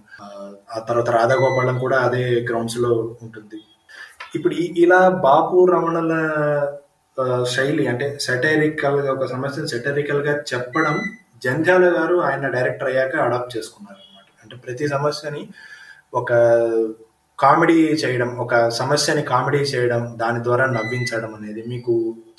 [0.72, 2.92] ఆ, తర్వాత రాధాగోపాలం కూడా అదే గ్రౌండ్స్లో
[3.22, 3.60] ఉంటుంది.
[4.36, 6.14] ఇప్పుడు ఇలా బాపు రమణల
[7.46, 10.96] శైలి అంటే సెటరికల్గా ఒక సమస్యను సెటరికల్గా చెప్పడం
[11.44, 15.42] జంధ్యాల గారు ఆయన డైరెక్టర్ అయ్యాక అడాప్ట్ చేసుకున్నారు అనమాట అంటే ప్రతి సమస్యని
[16.14, 16.30] ఒక
[17.40, 21.94] కామెడీ చేయడం ఒక సమస్యని కామెడీ చేయడం దాని ద్వారా నవ్వించడం అనేది మీకు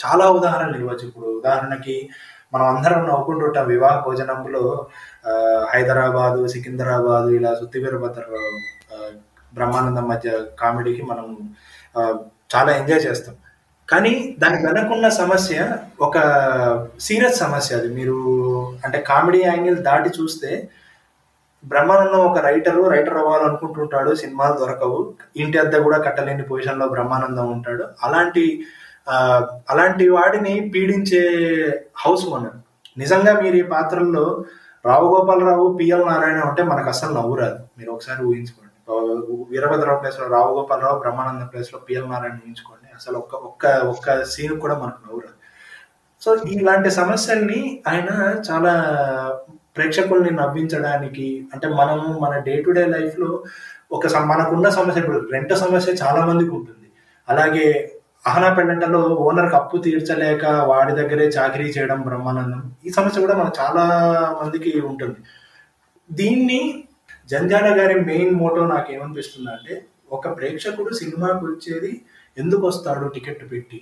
[0.05, 1.05] చాలా ఉదాహరణలు ఇవ్వచ్చు.
[1.09, 1.97] ఇప్పుడు ఉదాహరణకి
[2.55, 4.65] మనం అందరం నవ్వుకుంటుంటాం వివాహ భోజనంలో
[5.73, 8.25] హైదరాబాదు సికింద్రాబాదు ఇలా సుత్తివీరభద్ర
[9.57, 10.31] బ్రహ్మానందం మధ్య
[10.61, 11.27] కామెడీకి మనం
[12.55, 13.35] చాలా ఎంజాయ్ చేస్తాం.
[13.89, 15.57] కానీ దాని వెనకున్న సమస్య
[16.07, 16.17] ఒక
[17.07, 17.89] సీరియస్ సమస్య అది.
[17.99, 18.19] మీరు
[18.85, 20.51] అంటే కామెడీ యాంగిల్ దాటి చూస్తే
[21.73, 24.99] బ్రహ్మానందం ఒక రైటరు రైటర్ అవ్వాలనుకుంటుంటాడు సినిమాలు దొరకవు.
[25.37, 27.85] ఇంటి అద్దె కూడా కట్టలేని పొజిషన్లో బ్రహ్మానందం ఉంటాడు.
[28.07, 28.45] అలాంటి
[29.73, 31.23] అలాంటి వాడిని పీడించే
[32.03, 32.59] హౌస్ ఓనర్
[32.99, 34.27] నిజంగా మీరు ఈ పాత్రల్లో
[34.87, 37.61] రావు గోపాలరావు పిఎల్ నారాయణ ఉంటే మనకు అసలు నవ్వు రాదు.
[37.79, 38.71] మీరు ఒకసారి ఊహించుకోండి.
[39.53, 42.89] వీరభద్రరావు ప్లేస్లో రావు గోపాలరావు బ్రహ్మానందం ప్లేస్లో పిఎల్ నారాయణ ఊహించుకోండి.
[42.99, 45.39] అసలు ఒక్క ఒక్క ఒక్క సీన్ కూడా మనకు నవ్వు రాదు.
[46.23, 48.11] సో ఇలాంటి సమస్యల్ని ఆయన
[48.49, 48.75] చాలా
[49.77, 53.45] ప్రేక్షకుల్ని నవ్వించడానికి అంటే మనము మన డే టు డే లైఫ్లో
[53.93, 56.89] ఒక మనకున్న సమస్య ఇప్పుడు రెంట్ సమస్య చాలా మందికి ఉంటుంది.
[57.29, 57.67] అలాగే
[58.27, 63.85] అహనా పెళ్ళంటలో ఓనర్ అప్పు తీర్చలేక వాడి దగ్గరే చాకరీ చేయడం బ్రహ్మానందం ఈ సమస్య కూడా మనకు చాలా
[64.43, 65.19] మందికి ఉంటుంది.
[66.13, 66.85] దీన్ని
[67.31, 69.75] జంజాల గారి మెయిన్ మోటో నాకు ఏమనిపిస్తుంది అంటే
[70.13, 71.93] ఒక ప్రేక్షకుడు సినిమాకి వచ్చేది
[72.39, 73.79] ఎందుకు వస్తాడు టికెట్ పెట్టి?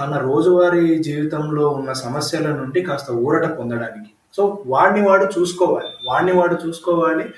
[0.00, 4.10] తన రోజువారీ జీవితంలో ఉన్న సమస్యల నుండి కాస్త ఊరట పొందడానికి.
[4.38, 5.88] సో వాడిని వాడు చూసుకోవాలి.
[6.08, 7.34] వాడిని వాడు చూసుకోవాలి.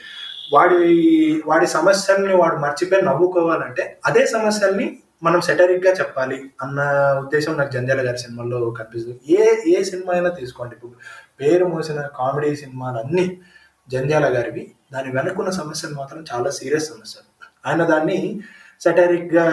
[0.53, 6.81] వాడి వాడి సమస్యల్ని వాడు మర్చిపోయి నవ్వుకోవాలంటే అదే సమస్యల్ని మనం సెటరిక్గా చెప్పాలి అన్న
[7.19, 9.21] ఉద్దేశం నాకు జంధ్యాల గారి సినిమాల్లో కనిపిస్తుంది.
[9.31, 10.75] ఏ ఏ సినిమా అయినా తీసుకోండి.
[10.75, 10.93] ఇప్పుడు
[11.41, 13.41] పేరు మోసిన కామెడీ సినిమాలు అన్ని
[13.89, 14.73] జంధ్యాల గారివి.
[14.93, 17.47] దాని వెనుకున్న సమస్యలు మాత్రం చాలా సీరియస్ సమస్యలు.
[17.71, 18.41] ఆయన దాన్ని
[18.81, 19.47] సెటరిక్గా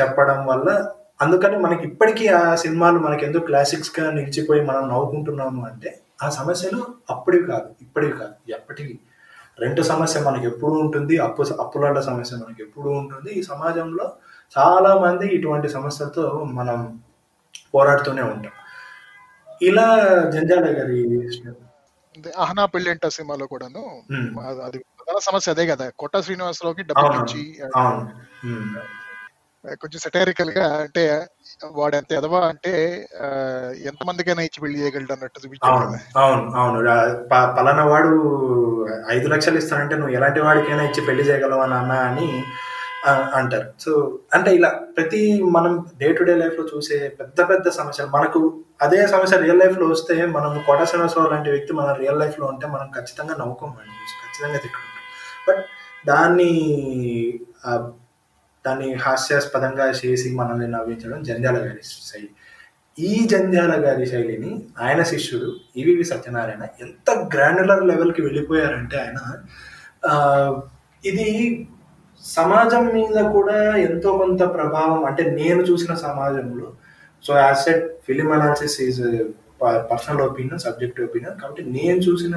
[0.00, 0.90] చెప్పడం వల్ల
[1.22, 3.46] అందుకని మనకి ఇప్పటికీ ఆ సినిమాలు మనకి ఎందుకు
[4.00, 8.98] నిలిచిపోయి మనం నవ్వుకుంటున్నాము అంటే ఆ సమస్యలు అప్పటివి కాదు ఇప్పటివి కాదు ఎప్పటివి
[9.60, 13.30] రెంట్ సమస్య మనకి ఎప్పుడు ఉంటుంది అప్పు అప్పులాట సమస్య మనకి ఎప్పుడు ఉంటుంది.
[13.30, 14.12] ఈ సమాజంలో
[14.58, 17.00] చాలా మంది ఇటువంటి సమస్యలతో మనం
[17.74, 18.52] పోరాడుతూనే ఉంటాం.
[19.62, 19.96] ఇలా
[20.30, 21.28] జంజాల గారి
[22.38, 24.02] అహనా పెళ్ళంట సినిమాలో కూడాను.
[24.64, 25.90] అది- ప్రధాన సమస్య అదే కదా.
[25.98, 27.12] కొట్ట శ్రీనివాసరావుకి డబ్బులు.
[27.12, 27.58] ఇచ్చి.
[27.76, 28.06] ఆ,
[29.66, 31.26] కొంచెం సెటైరికల్గా అంటే
[31.74, 32.72] వాడు ఎంత ఎదవా అంటే
[33.20, 33.28] ఆ,
[33.90, 36.78] ఎంతమందికైనా ఇచ్చి పెళ్ళి చేయగలడు అన్నట్టు చూపించాడు అవును అవును
[37.56, 38.12] పలానా వాడు
[39.10, 42.28] ఐదు లక్షలు ఇస్తానంటే నువ్వు ఎలాంటి వాడికైనా ఇచ్చి పెళ్ళి చేయగలవు అని అన్న అని
[43.34, 43.66] అంటారు.
[43.78, 43.90] సో
[44.32, 48.40] అంటే ఇలా ప్రతి మనం డే టు డే లైఫ్లో చూసే పెద్ద పెద్ద సమస్యలు మనకు
[48.80, 52.88] అదే సమస్య రియల్ లైఫ్లో వస్తే మనం కోట శ్రీనివాసరావు లాంటి వ్యక్తి మన రియల్ లైఫ్లో ఉంటే మనం
[52.96, 53.92] ఖచ్చితంగా నవ్వుకోమండి
[54.22, 55.04] ఖచ్చితంగా తిట్టుకుంటాం.
[55.48, 55.62] బట్
[56.04, 56.50] దాన్ని
[58.68, 62.30] దాన్ని హాస్యాస్పదంగా చేసి మనల్ని నవ్వించడం జంధ్యాల గారి శైలి
[62.98, 64.52] ఈ జంధ్యాల గారి శైలిని
[64.84, 69.18] ఆయన శిష్యుడు ఈవివి సత్యనారాయణ ఎంత గ్రాన్యులర్ లెవెల్కి వెళ్ళిపోయారంటే ఆయన
[71.04, 71.28] ఇది
[72.24, 73.58] సమాజం మీద కూడా
[73.88, 76.68] ఎంతో కొంత ప్రభావం అంటే నేను చూసిన సమాజంలో
[77.24, 79.00] so as said film analysis is
[79.90, 82.34] personal opinion subject opinion కాబట్టి నేను చూసిన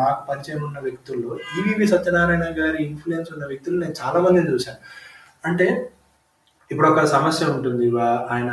[0.00, 4.80] నాకు పరిచయం ఉన్న వ్యక్తుల్లో ఈవివి సత్యనారాయణ గారి ఇన్ఫ్లుయెన్స్ ఉన్న వ్యక్తులు నేను చాలా మందిని చూశాను.
[5.44, 5.90] అంటే
[6.70, 7.90] ఇప్పుడు ఒక సమస్య ఉంటుంది.
[7.90, 8.50] వా- ఆయన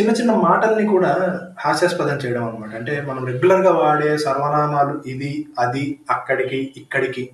[0.00, 6.74] చిన్న చిన్న మాటల్ని కూడా హాస్యాస్పదం చేయడం అనమాట అంటే మనం రెగ్యులర్గా వాడే సర్వనామాలు ఇది అది అక్కడికి
[6.76, 7.30] ఇక్కడికి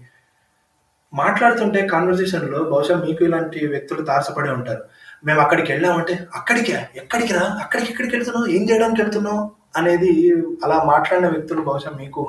[1.14, 4.84] మాట్లాడుతుంటే కాన్వర్జేషన్లో బహుశా మీకు ఇలాంటి వ్యక్తులు తారసపడే ఉంటారు.
[5.26, 6.88] మేము అక్కడికి వెళ్ళామంటే అక్కడికే?
[6.96, 8.46] ఎక్కడికి రా అక్కడికి ఎక్కడికి వెళ్తున్నావు?
[8.46, 9.50] ఏం చేయడానికి వెళ్తున్నావు?
[9.76, 10.34] అనేది
[10.64, 12.28] అలా మాట్లాడిన వ్యక్తులు బహుశా మీకు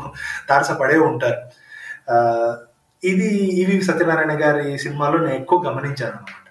[0.49, 1.41] తారసపడే ఉంటారు.
[3.04, 3.30] ఇది
[3.62, 6.45] ఇవి సత్యనారాయణ గారి సినిమాలో నేను ఎక్కువ గమనించాను అనమాట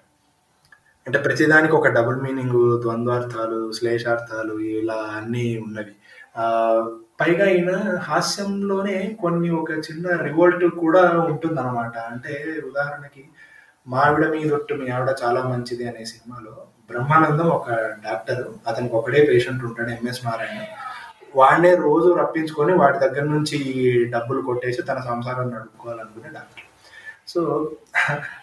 [1.07, 5.93] అంటే ప్రతిదానికి ఒక డబుల్ మీనింగ్ ద్వంద్వార్థాలు శ్లేషార్థాలు ఇలా అన్నీ ఉన్నవి.
[7.19, 7.71] పైగా ఈయన
[8.07, 12.33] హాస్యంలోనే కొన్ని ఒక చిన్న రివోల్ట్ కూడా ఉంటుంది అనమాట అంటే
[12.69, 13.23] ఉదాహరణకి
[13.87, 16.53] మావిడ మీదొట్టు మీ ఆవిడ చాలా మంచిది అనే సినిమాలో
[16.91, 17.69] బ్రహ్మానందం ఒక
[18.05, 20.59] డాక్టర్ అతనికి ఒకడే పేషెంట్ ఉంటాడు ఎంఎస్ నారాయణ.
[21.37, 23.57] వాడినే రోజు రప్పించుకొని వాడి దగ్గర నుంచి
[24.09, 26.63] డబ్బులు కొట్టేసి తన సంసారాన్ని నడుపుకోవాలనుకునే డాక్టర్.
[27.27, 27.71] సో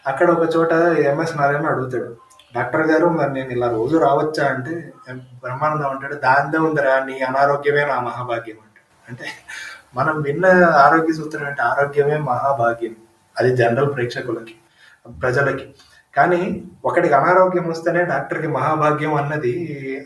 [0.06, 2.16] అక్కడ ఒక చోట ఎంఎస్ నారాయణ అడుగుతాడు.
[2.56, 4.44] డాక్టర్ గారు మరి నేను ఇలా రోజు రావచ్చా?
[4.46, 9.08] అంటే బ్రహ్మానందం అంటాడు దాందే ఉందిరా నీ అనారోగ్యమే నా మహాభాగ్యం అంటాడు.
[9.08, 9.26] అంటే
[9.94, 12.94] మనం విన్న ఆరోగ్య సూత్రం అంటే ఆరోగ్యమే మహాభాగ్యం.
[13.38, 14.54] అది జనరల్ ప్రేక్షకులకి
[15.22, 15.74] ప్రజలకి.
[16.16, 19.54] కానీ ఒకటికి అనారోగ్యం వస్తేనే డాక్టర్కి మహాభాగ్యం అన్నది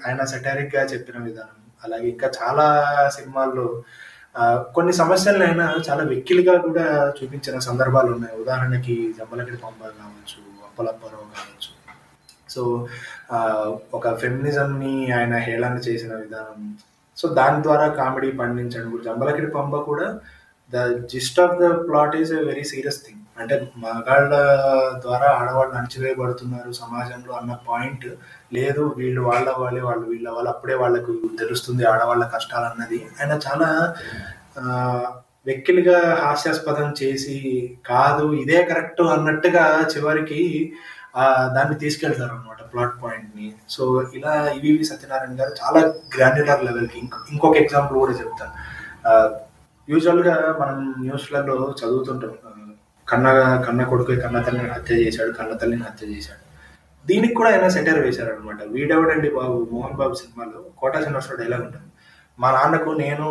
[0.07, 1.58] ఆయన సెటారిక్గా చెప్పిన విధానం.
[1.85, 2.66] అలాగే ఇంకా చాలా
[3.16, 3.66] సినిమాల్లో
[4.76, 6.87] కొన్ని సమస్యలైనా చాలా వెక్కిలిగా కూడా
[7.18, 8.35] చూపించిన సందర్భాలు ఉన్నాయి.
[8.43, 11.70] ఉదాహరణకి జమ్మలగిరి పంప కావచ్చు అప్పలప్పారావు కావచ్చు.
[12.55, 12.62] సో
[13.97, 16.61] ఒక ఒక ఫెమినిజంని ఆయన హేళన చేసిన విధానం.
[17.16, 18.87] సో దాని ద్వారా కామెడీ పండించడం.
[18.87, 20.09] ఇప్పుడు జంబలకిడి పంప కూడా
[20.72, 23.24] the gist of the plot is a very serious thing.
[23.41, 24.32] అంటే మగాళ్ళ
[25.05, 28.07] ద్వారా ఆడవాళ్ళు అణచివేయబడుతున్నారు సమాజంలో అన్న పాయింట్
[28.57, 28.82] లేదు.
[28.99, 33.68] వీళ్ళు వాళ్ళ వాళ్ళే వాళ్ళు వీళ్ళ వాళ్ళు అప్పుడే వాళ్ళకు తెలుస్తుంది ఆడవాళ్ళ కష్టాలు అన్నది ఆయన చాలా
[35.49, 37.36] వెక్కిలిగా హాస్యాస్పదం చేసి
[37.91, 39.64] కాదు ఇదే కరెక్ట్ అన్నట్టుగా
[39.95, 40.41] చివరికి
[41.55, 43.84] దాన్ని తీసుకెళ్తారు అనమాట ప్లాట్ పాయింట్ని సో
[44.18, 45.80] ఇలా ఇవి సత్యనారాయణ గారు చాలా
[46.16, 46.99] గ్రాన్యులర్ లెవెల్కి
[47.32, 48.53] ఇంకొక ఎగ్జాంపుల్ కూడా చెప్తాను.
[49.89, 52.34] యూజువల్గా మనం న్యూస్లలో చదువుతుంటాం.
[53.11, 53.27] కన్న
[53.67, 56.43] కన్న కొడుకు కన్న తల్లిని హత్య చేశాడు కన్న తల్లిని హత్య చేశాడు.
[57.07, 59.69] దీనికి కూడా ఆయన సెంటర్ వేశారు అనమాట వీడెవడండి బాబు?
[59.73, 61.89] మోహన్ బాబు సినిమాలో కోటా శ్రీనివాసరావు డైలాగ్ ఉంటుంది.
[62.39, 63.27] మా నాన్నకు నేను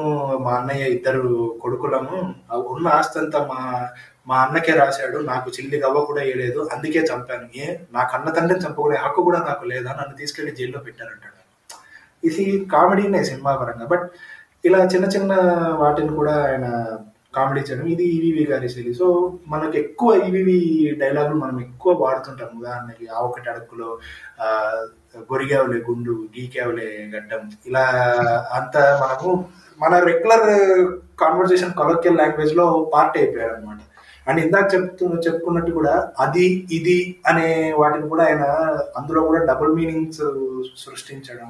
[0.45, 2.17] మా అన్నయ్య ఇద్దరు కొడుకులము.
[2.75, 3.59] ఉన్న ఆస్తి అంతా మా
[4.29, 5.17] మా అన్నకే రాశాడు.
[5.31, 6.69] నాకు చిల్లి గవ్వ కూడా వేయలేదు.
[6.73, 7.47] అందుకే చంపాను.
[7.55, 9.91] ఏ నా కన్న తండ్రిని చంపకూడే హక్కు కూడా నాకు లేదా?
[9.99, 11.37] నన్ను తీసుకెళ్ళి జైల్లో పెట్టారంటాడు.
[12.23, 13.85] ఇది కామెడీనే సినిమా పరంగా.
[13.85, 14.05] బట్
[14.65, 15.33] ఇలా చిన్న చిన్న
[15.81, 16.67] వాటిని కూడా ఆయన
[17.37, 19.07] కామెడీ చేయడం ఇది ఈవీవి గారి శైలి సో
[19.53, 20.57] మనకు ఎక్కువ ఈవీవి
[21.01, 22.51] డైలాగులు మనం ఎక్కువ వాడుతుంటాం.
[22.59, 23.89] ఉదాహరణకి ఆ ఒకటి అడుగులో
[25.31, 27.85] గొరిగావులే గుండు గీకావులే గడ్డం ఇలా
[28.57, 29.31] అంత మనము
[29.79, 30.47] మన రెగ్యులర్
[31.21, 33.79] కాన్వర్జేషన్ కొలొక్యల్ లాంగ్వేజ్లో పార్ట్ అయిపోయాడు అనమాట
[34.27, 36.45] అండ్ ఇందాక చెప్తు చెప్పుకున్నట్టు కూడా అది
[36.77, 36.97] ఇది
[37.29, 37.47] అనే
[37.81, 38.43] వాటిని కూడా ఆయన
[38.99, 40.23] అందులో కూడా డబుల్ మీనింగ్స్
[40.83, 41.49] సృష్టించడం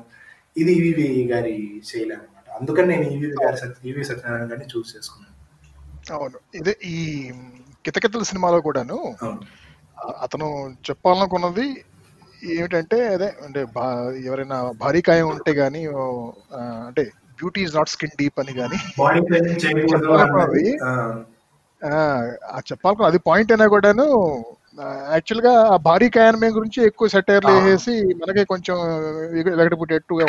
[0.55, 1.55] ఇది ఈవి గారి
[1.89, 5.36] శైలి అనమాట అందుకని నేను ఈవీవి గారి సత్య ఈవీ సత్యనారాయణ గారిని చూస్ చేసుకున్నాను.
[6.07, 6.37] అవును.
[6.55, 6.97] ఇదే ఈ
[7.85, 8.97] కితకితల సినిమాలో కూడాను
[10.25, 10.47] అతను
[10.87, 11.67] చెప్పాలనుకున్నది
[12.53, 13.61] ఏమిటంటే అదే అంటే
[14.25, 15.81] ఎవరైనా భారీ కాయం ఉంటే గానీ
[16.87, 17.03] అంటే
[17.39, 18.53] beauty is not skin deep అని
[21.81, 21.95] ఆ,
[22.51, 24.05] ఆ చెప్పాలనుకున్న అది పాయింట్ అయినా కూడాను
[24.85, 27.51] యాక్చువల్గా ఆ భారీ కాయనం గురించి ఎక్కువ సెటైర్లు.
[27.51, 28.75] వేసేసి మనకే కొంచెం
[29.57, 30.25] వెగటపుట్టేట్టుగా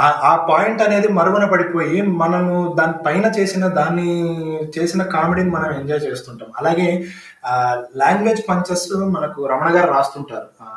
[0.00, 4.28] ఆ- పాయింట్ అనేది మరుగున పడిపోయి మనము దాని పైన చేసిన దాన్ని
[4.78, 6.48] చేసిన కామెడీని మనం ఎంజాయ్ చేస్తుంటాం.
[6.58, 7.06] అలాగే
[7.96, 10.46] లాంగ్వేజ్ పంచెస్ మనకు రమణ గారు రాస్తుంటారు.
[10.62, 10.68] ఆ,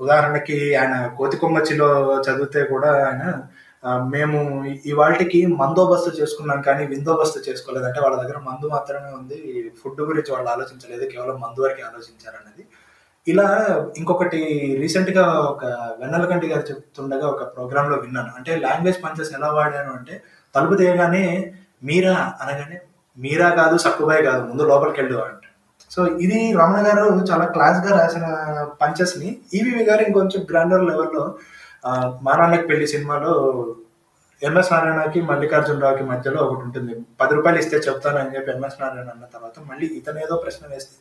[0.00, 3.42] ఉదాహరణకి ఆయన కోతికొమ్మచ్చిలో చదివితే కూడా ఆయన
[3.84, 7.86] మేము ఇవాళకి మందోబస్తు చేసుకున్నాం కానీ విందోబస్తు చేసుకోలేదు.
[7.86, 9.38] అంటే వాళ్ళ దగ్గర మందు మాత్రమే ఉంది.
[9.80, 11.04] ఫుడ్ గురించి వాళ్ళు ఆలోచించలేదు.
[11.10, 12.64] కేవలం మందు వరకే ఆలోచించారన్నది
[13.28, 13.48] ఇలా
[13.98, 14.38] ఇంకొకటి
[14.80, 15.64] రీసెంట్గా ఒక
[16.00, 18.30] వెన్నెలకంటి గారు చెప్తుండగా ఒక ప్రోగ్రాంలో విన్నాను.
[18.36, 20.22] అంటే లాంగ్వేజ్ పంచెస్ ఎలా వాడాను అంటే
[20.54, 21.54] తలుపు తీయగానే
[21.84, 22.80] మీరా అనగానే
[23.18, 25.44] మీరా కాదు సక్కుబాయ్ కాదు ముందు లోపలికి వెళ్ళు అంట.
[25.90, 28.26] సో ఇది రమణ గారు చాలా క్లాస్గా రాసిన
[28.82, 29.28] పంచెస్ని.
[29.54, 31.34] ఈవీవి గారు ఇంకొంచెం గ్రాండర్ లెవెల్లో
[32.24, 33.32] మా నాన్నకి పెళ్ళి సినిమాలో
[34.42, 36.92] ఎంఎస్ నారాయణకి మల్లికార్జునరావుకి మధ్యలో ఒకటి ఉంటుంది.
[37.20, 40.96] పది రూపాయలు ఇస్తే చెప్తాను అని చెప్పి ఎంఎస్ నారాయణ అన్న తర్వాత మళ్ళీ ఇతను ఏదో ప్రశ్న వేస్తే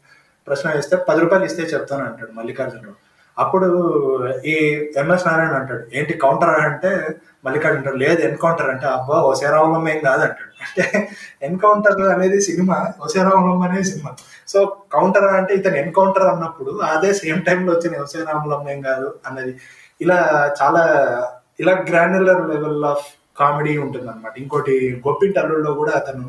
[0.48, 2.98] ప్రశ్న వేస్తే పది రూపాయలు ఇస్తే చెప్తాను అంటాడు మల్లికార్జునరావు.
[3.38, 3.68] అప్పుడు
[4.52, 4.56] ఈ
[5.02, 6.92] ఎంఎస్ నారాయణ అంటాడు ఏంటి కౌంటర్ అంటే?
[7.46, 10.52] మల్లికార్జున లేదు ఎన్కౌంటర్ అంటే అబ్బా ఒసేరావలం ఏం కాదు అంటాడు.
[10.66, 10.84] అంటే
[11.48, 14.12] ఎన్కౌంటర్ అనేది సినిమా ఒసేరావలం అనేది సినిమా.
[14.52, 14.60] సో
[14.96, 19.54] కౌంటర్ అంటే ఇతను ఎన్కౌంటర్ అన్నప్పుడు అదే సేమ్ టైంలో వచ్చిన ఒసేరావలం ఏం కాదు అన్నది.
[20.02, 20.20] ఇలా
[20.60, 20.84] చాలా
[21.60, 24.74] ఇలా గ్రాన్యులర్ లెవెల్ ఆఫ్ కామెడీ ఉంటుంది అనమాట ఇంకోటి
[25.06, 26.26] గొప్పింటి అల్లుల్లో కూడా అతను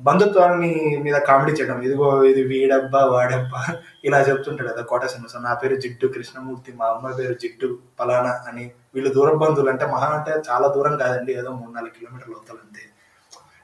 [0.00, 0.70] బంధుత్వాన్ని
[1.04, 1.78] మీద కామెడీ చేయడం.
[1.82, 3.60] ఇదిగో ఇది వీడబ్బా వాడబ్బా
[4.04, 8.64] ఇలా చెప్తుంటాడు కదా కోట శ్రీనివాసరావు నా పేరు జిడ్డు కృష్ణమూర్తి మా అమ్మ పేరు జిడ్డు పలానా అని
[8.94, 12.84] వీళ్ళు దూరం బంధువులు అంటే మహా అంటే చాలా దూరం కాదండి ఏదో మూడు నాలుగు కిలోమీటర్లు అవుతారు అంతే.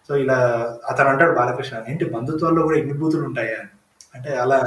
[0.09, 0.39] సో ఇలా
[0.91, 3.59] అతను అంటాడు బాలకృష్ణ ఏంటి బంధుత్వాల్లో కూడా ఇన్ని బూతులు ఉంటాయా?
[3.61, 3.71] అని
[4.15, 4.59] అంటే అలా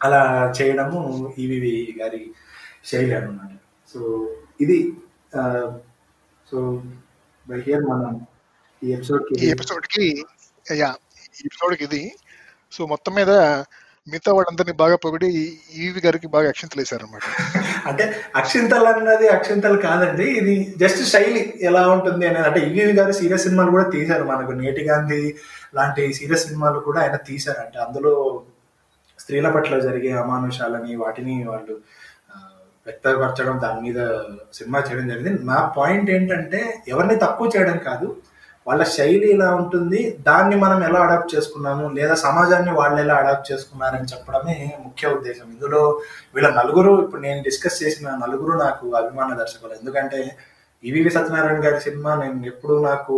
[0.00, 0.20] అలా
[0.58, 1.00] చేయడము
[1.38, 1.58] ఇవి
[2.00, 2.22] గారి
[2.88, 3.52] శైలి అన్నమాట
[3.94, 4.00] సో
[4.60, 4.78] ఇది
[6.46, 6.58] సో
[7.46, 8.14] బై హియర్ మనం
[8.82, 10.06] ఈ ఎపిసోడ్ ఈ ఎపిసోడ్కి
[10.66, 10.90] యా
[11.34, 12.02] ఈ ఎపిసోడ్కి ఇది.
[12.72, 13.32] సో మొత్తం మీద
[14.06, 15.28] మిగతా వాళ్ళందరినీ బాగా పొగిడి
[15.84, 17.24] ఈవి గారికి బాగా అక్షంతలు వేశారు అనమాట
[17.90, 20.26] అంటే అక్షింతలు అన్నది అక్షింతలు కాదండి.
[20.40, 24.52] ఇది జస్ట్ శైలి ఎలా ఉంటుంది అనేది అంటే ఈవీవి గారు సీరియస్ సినిమాలు కూడా తీశారు మనకు.
[24.60, 25.20] నేటి గాంధీ
[25.78, 28.12] లాంటి సీరియస్ సినిమాలు కూడా ఆయన తీశారు అంటే అందులో
[29.18, 31.74] స్త్రీల పట్ల జరిగే అమానుషాలని వాటిని వాళ్ళు
[32.88, 34.00] వ్యక్తపరచడం దాని మీద
[34.58, 35.44] సినిమా చేయడం జరిగింది.
[35.52, 36.60] నా పాయింట్ ఏంటంటే
[36.92, 38.08] ఎవరిని తక్కువ చేయడం కాదు
[38.66, 44.08] వాళ్ళ శైలి ఎలా ఉంటుంది దాన్ని మనం ఎలా అడాప్ట్ చేసుకున్నాము లేదా సమాజాన్ని వాళ్ళు ఎలా అడాప్ట్ చేసుకున్నారని
[44.12, 45.46] చెప్పడమే ముఖ్య ఉద్దేశం.
[45.54, 45.80] ఇందులో
[46.34, 49.72] వీళ్ళ నలుగురు ఇప్పుడు నేను డిస్కస్ చేసిన నలుగురు నాకు అభిమాన దర్శకులు.
[49.80, 50.20] ఎందుకంటే
[50.84, 53.14] ఈవీవి సత్యనారాయణ గారి సినిమా నేను ఎప్పుడు నాకు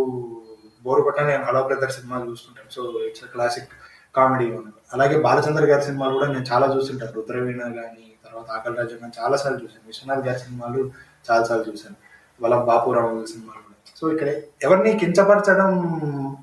[0.85, 3.75] బోర్ కొట్ట నేను హలో బ్రదర్ సినిమా చూస్తుంటాను సో ఇట్స్ క్లాసిక్
[4.19, 4.47] కామెడీ
[4.95, 7.15] అలాగే బాలచంద్ర గారి సినిమాలు కూడా నేను చాలా చూస్తుంటాను.
[7.19, 9.87] రుద్రవీణ కానీ తర్వాత ఆకలి రాజ్యం కానీ చాలా సార్లు చూశాను.
[9.93, 10.83] విశ్వనాథ్ గారి సినిమాలు
[11.29, 11.99] చాలా సార్లు చూశాను.
[12.43, 13.59] వాళ్ళ బాపురావు గారి సినిమాలు
[13.99, 14.29] సో ఇక్కడ
[14.67, 15.71] ఎవరిని కించపరచడం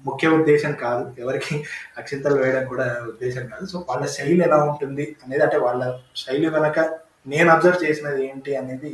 [0.08, 1.04] ముఖ్య ఉద్దేశం కాదు.
[1.22, 1.56] ఎవరికి
[2.00, 3.66] అక్షింతలు వేయడం కూడా ఉద్దేశం కాదు.
[3.72, 5.82] సో వాళ్ళ శైలి ఎలా ఉంటుంది అనేది అంటే వాళ్ళ
[6.24, 6.80] శైలి వెనక
[7.34, 8.92] నేను అబ్జర్వ్ చేసినది ఏంటి అనేది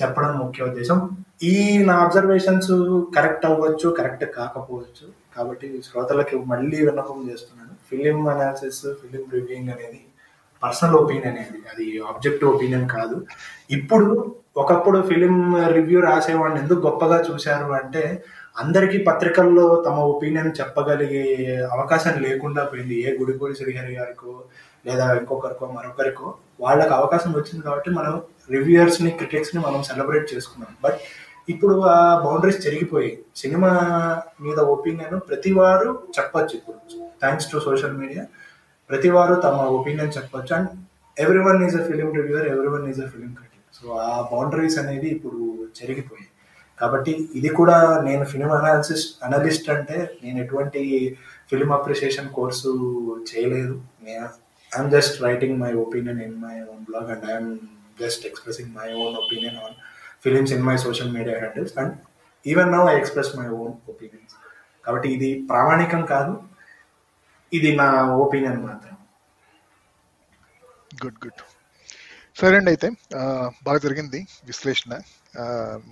[0.00, 0.98] చెప్పడం ముఖ్య ఉద్దేశం.
[1.52, 1.54] ఈ
[1.88, 2.72] నా అబ్జర్వేషన్స్
[3.16, 5.06] కరెక్ట్ అవ్వచ్చు కరెక్ట్ కాకపోవచ్చు.
[5.36, 7.74] కాబట్టి శ్రోతలకి మళ్ళీ విన్నపం చేస్తున్నాను.
[7.90, 10.00] ఫిలిం అనాలిసిస్ ఫిలిం రివ్యూయింగ్ అనేది
[10.62, 13.16] పర్సనల్ ఒపీనియన్ అనేది అది ఆబ్జెక్టివ్ ఒపీనియన్ కాదు.
[13.70, 14.08] ఇప్పుడు
[14.62, 15.36] ఒకప్పుడు ఫిలిం
[15.76, 18.02] రివ్యూ రాసేవాడిని ఎందుకు గొప్పగా చూశారు అంటే
[18.62, 21.24] అందరికీ పత్రికల్లో తమ ఒపీనియన్ చెప్పగలిగే
[21.72, 22.96] అవకాశం లేకుండా పోయింది.
[23.06, 24.32] ఏ గుడిపూడి శ్రీహరి గారికో
[24.86, 26.26] లేదా ఇంకొకరికో మరొకరికో
[26.60, 28.14] వాళ్ళకి అవకాశం వచ్చింది కాబట్టి మనం
[28.50, 30.72] రివ్యూయర్స్ని క్రిటిక్స్ని మనం సెలబ్రేట్ చేసుకున్నాం.
[30.84, 31.00] బట్
[31.52, 33.70] ఇప్పుడు ఆ బౌండరీస్ జరిగిపోయి సినిమా
[34.40, 36.78] మీద ఒపీనియన్ ప్రతి వారు చెప్పచ్చు ఇప్పుడు.
[37.22, 38.24] Thanks to social media.
[38.90, 40.52] ప్రతి వారు తమ ఒపీనియన్ చెప్పొచ్చు.
[40.56, 40.70] And
[41.48, 45.40] everyone is a film reviewer everyone is a film critic so ఆ బౌండరీస్ అనేది ఇప్పుడు
[45.78, 46.28] జరిగిపోయాయి
[46.80, 47.76] కాబట్టి ఇది కూడా
[48.08, 50.82] నేను ఫిలిం అనాలిసిస్ అనలిస్ట్ అంటే నేను ఎటువంటి
[51.50, 52.72] ఫిలిం అప్రిషియేషన్ కోర్సు
[53.30, 53.74] చేయలేదు.
[54.06, 54.26] నేను
[54.72, 57.50] I'm just writing my opinion in my own blog and I'm
[58.02, 59.76] just expressing my own opinion on
[60.24, 61.94] films in my social media handles and
[62.46, 64.34] even now I express my own opinions
[64.84, 66.32] కాబట్టి ఇది ప్రామాణికం కాదు.
[67.52, 68.96] ఇది నా opinion మాత్రం.
[71.04, 71.42] Good good.
[72.38, 72.88] సరే అండి అయితే
[73.62, 74.92] బాగా జరిగింది విశ్లేషణ.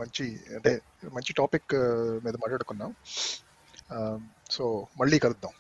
[0.01, 1.75] మంచి అంటే మంచి టాపిక్
[2.25, 2.95] మీద మాట్లాడుకున్నాం.
[4.51, 5.53] సో మళ్ళీ కలుద్దాం.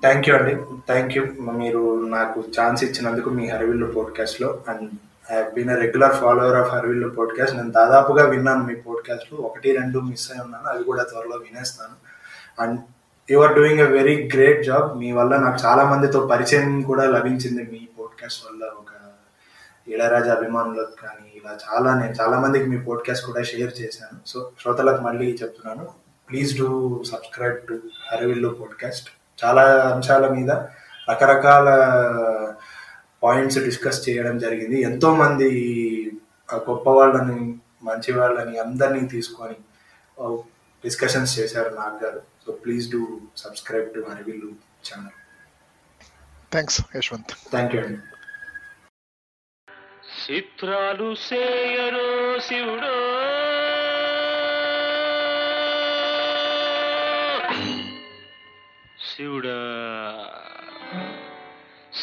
[0.00, 0.54] థ్యాంక్ యూ అండి.
[0.86, 4.64] థ్యాంక్ యూ మీరు నాకు ఛాన్స్ ఇచ్చినందుకు మీ హరివిల్లు పాడ్కాస్ట్లో.
[4.68, 4.90] And
[5.32, 9.98] I been a regular follower of Harivillu podcast నేను దాదాపుగా విన్నాను మీ పాడ్కాస్ట్ ఒకటి రెండు
[9.98, 10.68] మిస్ అయి ఉన్నాను.
[10.68, 11.96] అవి కూడా త్వరలో వినేస్తాను.
[12.62, 12.80] And
[13.30, 17.62] you are doing a very great job మీ వల్ల నాకు చాలా మందితో పరిచయం కూడా లభించింది.
[17.62, 18.92] మీ పోడ్కాస్ట్ వల్ల ఒక
[19.88, 24.28] ఇళరాజా అభిమానులకు కానీ ఇలా చాలా నేను చాలా మందికి మీ పోడ్కాస్ట్ కూడా షేర్ చేశాను.
[24.28, 25.88] సో శ్రోతలకు మళ్ళీ చెప్తున్నాను.
[26.30, 27.80] Please do subscribe to
[28.12, 29.08] Harivillu podcast
[29.44, 29.62] చాలా
[29.94, 30.50] అంశాల మీద
[31.10, 31.68] రకరకాల
[33.22, 34.82] పాయింట్స్ డిస్కస్ చేయడం జరిగింది.
[34.82, 35.50] ఎంతో మంది
[36.52, 39.56] ఆ, గొప్ప వాళ్ళని మంచి వాళ్ళని అందరినీ తీసుకొని
[40.84, 42.22] డిస్కషన్స్ చేశారు నాగ్ గారు.
[42.46, 44.52] So please do subscribe to Harivillu
[44.90, 45.10] channel.
[46.52, 47.50] Thanks Yashwant.
[47.50, 48.00] Thank you అండి.
[50.32, 52.96] చిత్రాలు సేయరో శివుడో.
[59.16, 59.58] శివుడా.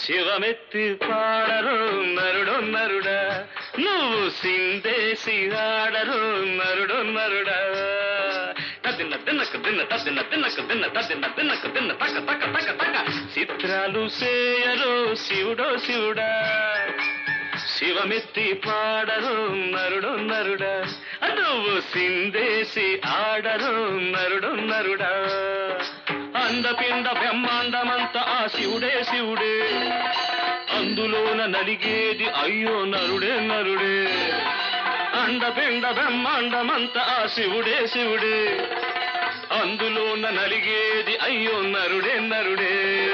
[0.03, 3.47] శివమెత్తి పాడరు నరుడు నరుడా.
[3.79, 8.00] నువ్వు సిందేసి ఆడరు నరుడు నరుడా.
[9.31, 13.05] తిన్నక తిన్న తదిన తిన్నక తిన్న తదిన తిన్నక తిన్న తక తక తక తక
[13.39, 16.57] చిత్రాలు సేయరు శివుడో శివుడా.
[17.77, 20.85] శివమెత్తి పాడరు నరుడు నరుడా.
[21.27, 25.09] నువ్వు సిందేసి ఆడరు నరుడు నరుడా.
[26.43, 29.61] అందపిండ బ్రహ్మాండమంత ఆ శివుడే శివుడే.
[30.77, 34.07] అందులోన నలిగేది అయ్యో నరుడే నరుడే.
[35.21, 38.57] అండపిండ బ్రహ్మాండమంత ఆ శివుడే శివుడే.
[39.51, 43.05] అందులోన నలిగేది అయ్యో నరుడే నరుడే.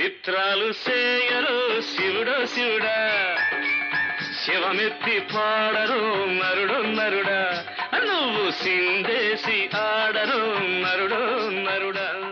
[0.00, 3.36] చిత్రాలు సేయరు శివుడు శివుడా.
[4.44, 7.64] శివమెత్తి పాడరు నరుడు నరుడా.
[7.94, 12.27] నువ్వు సిందేసి ఆడరు నరుడు నరుడా.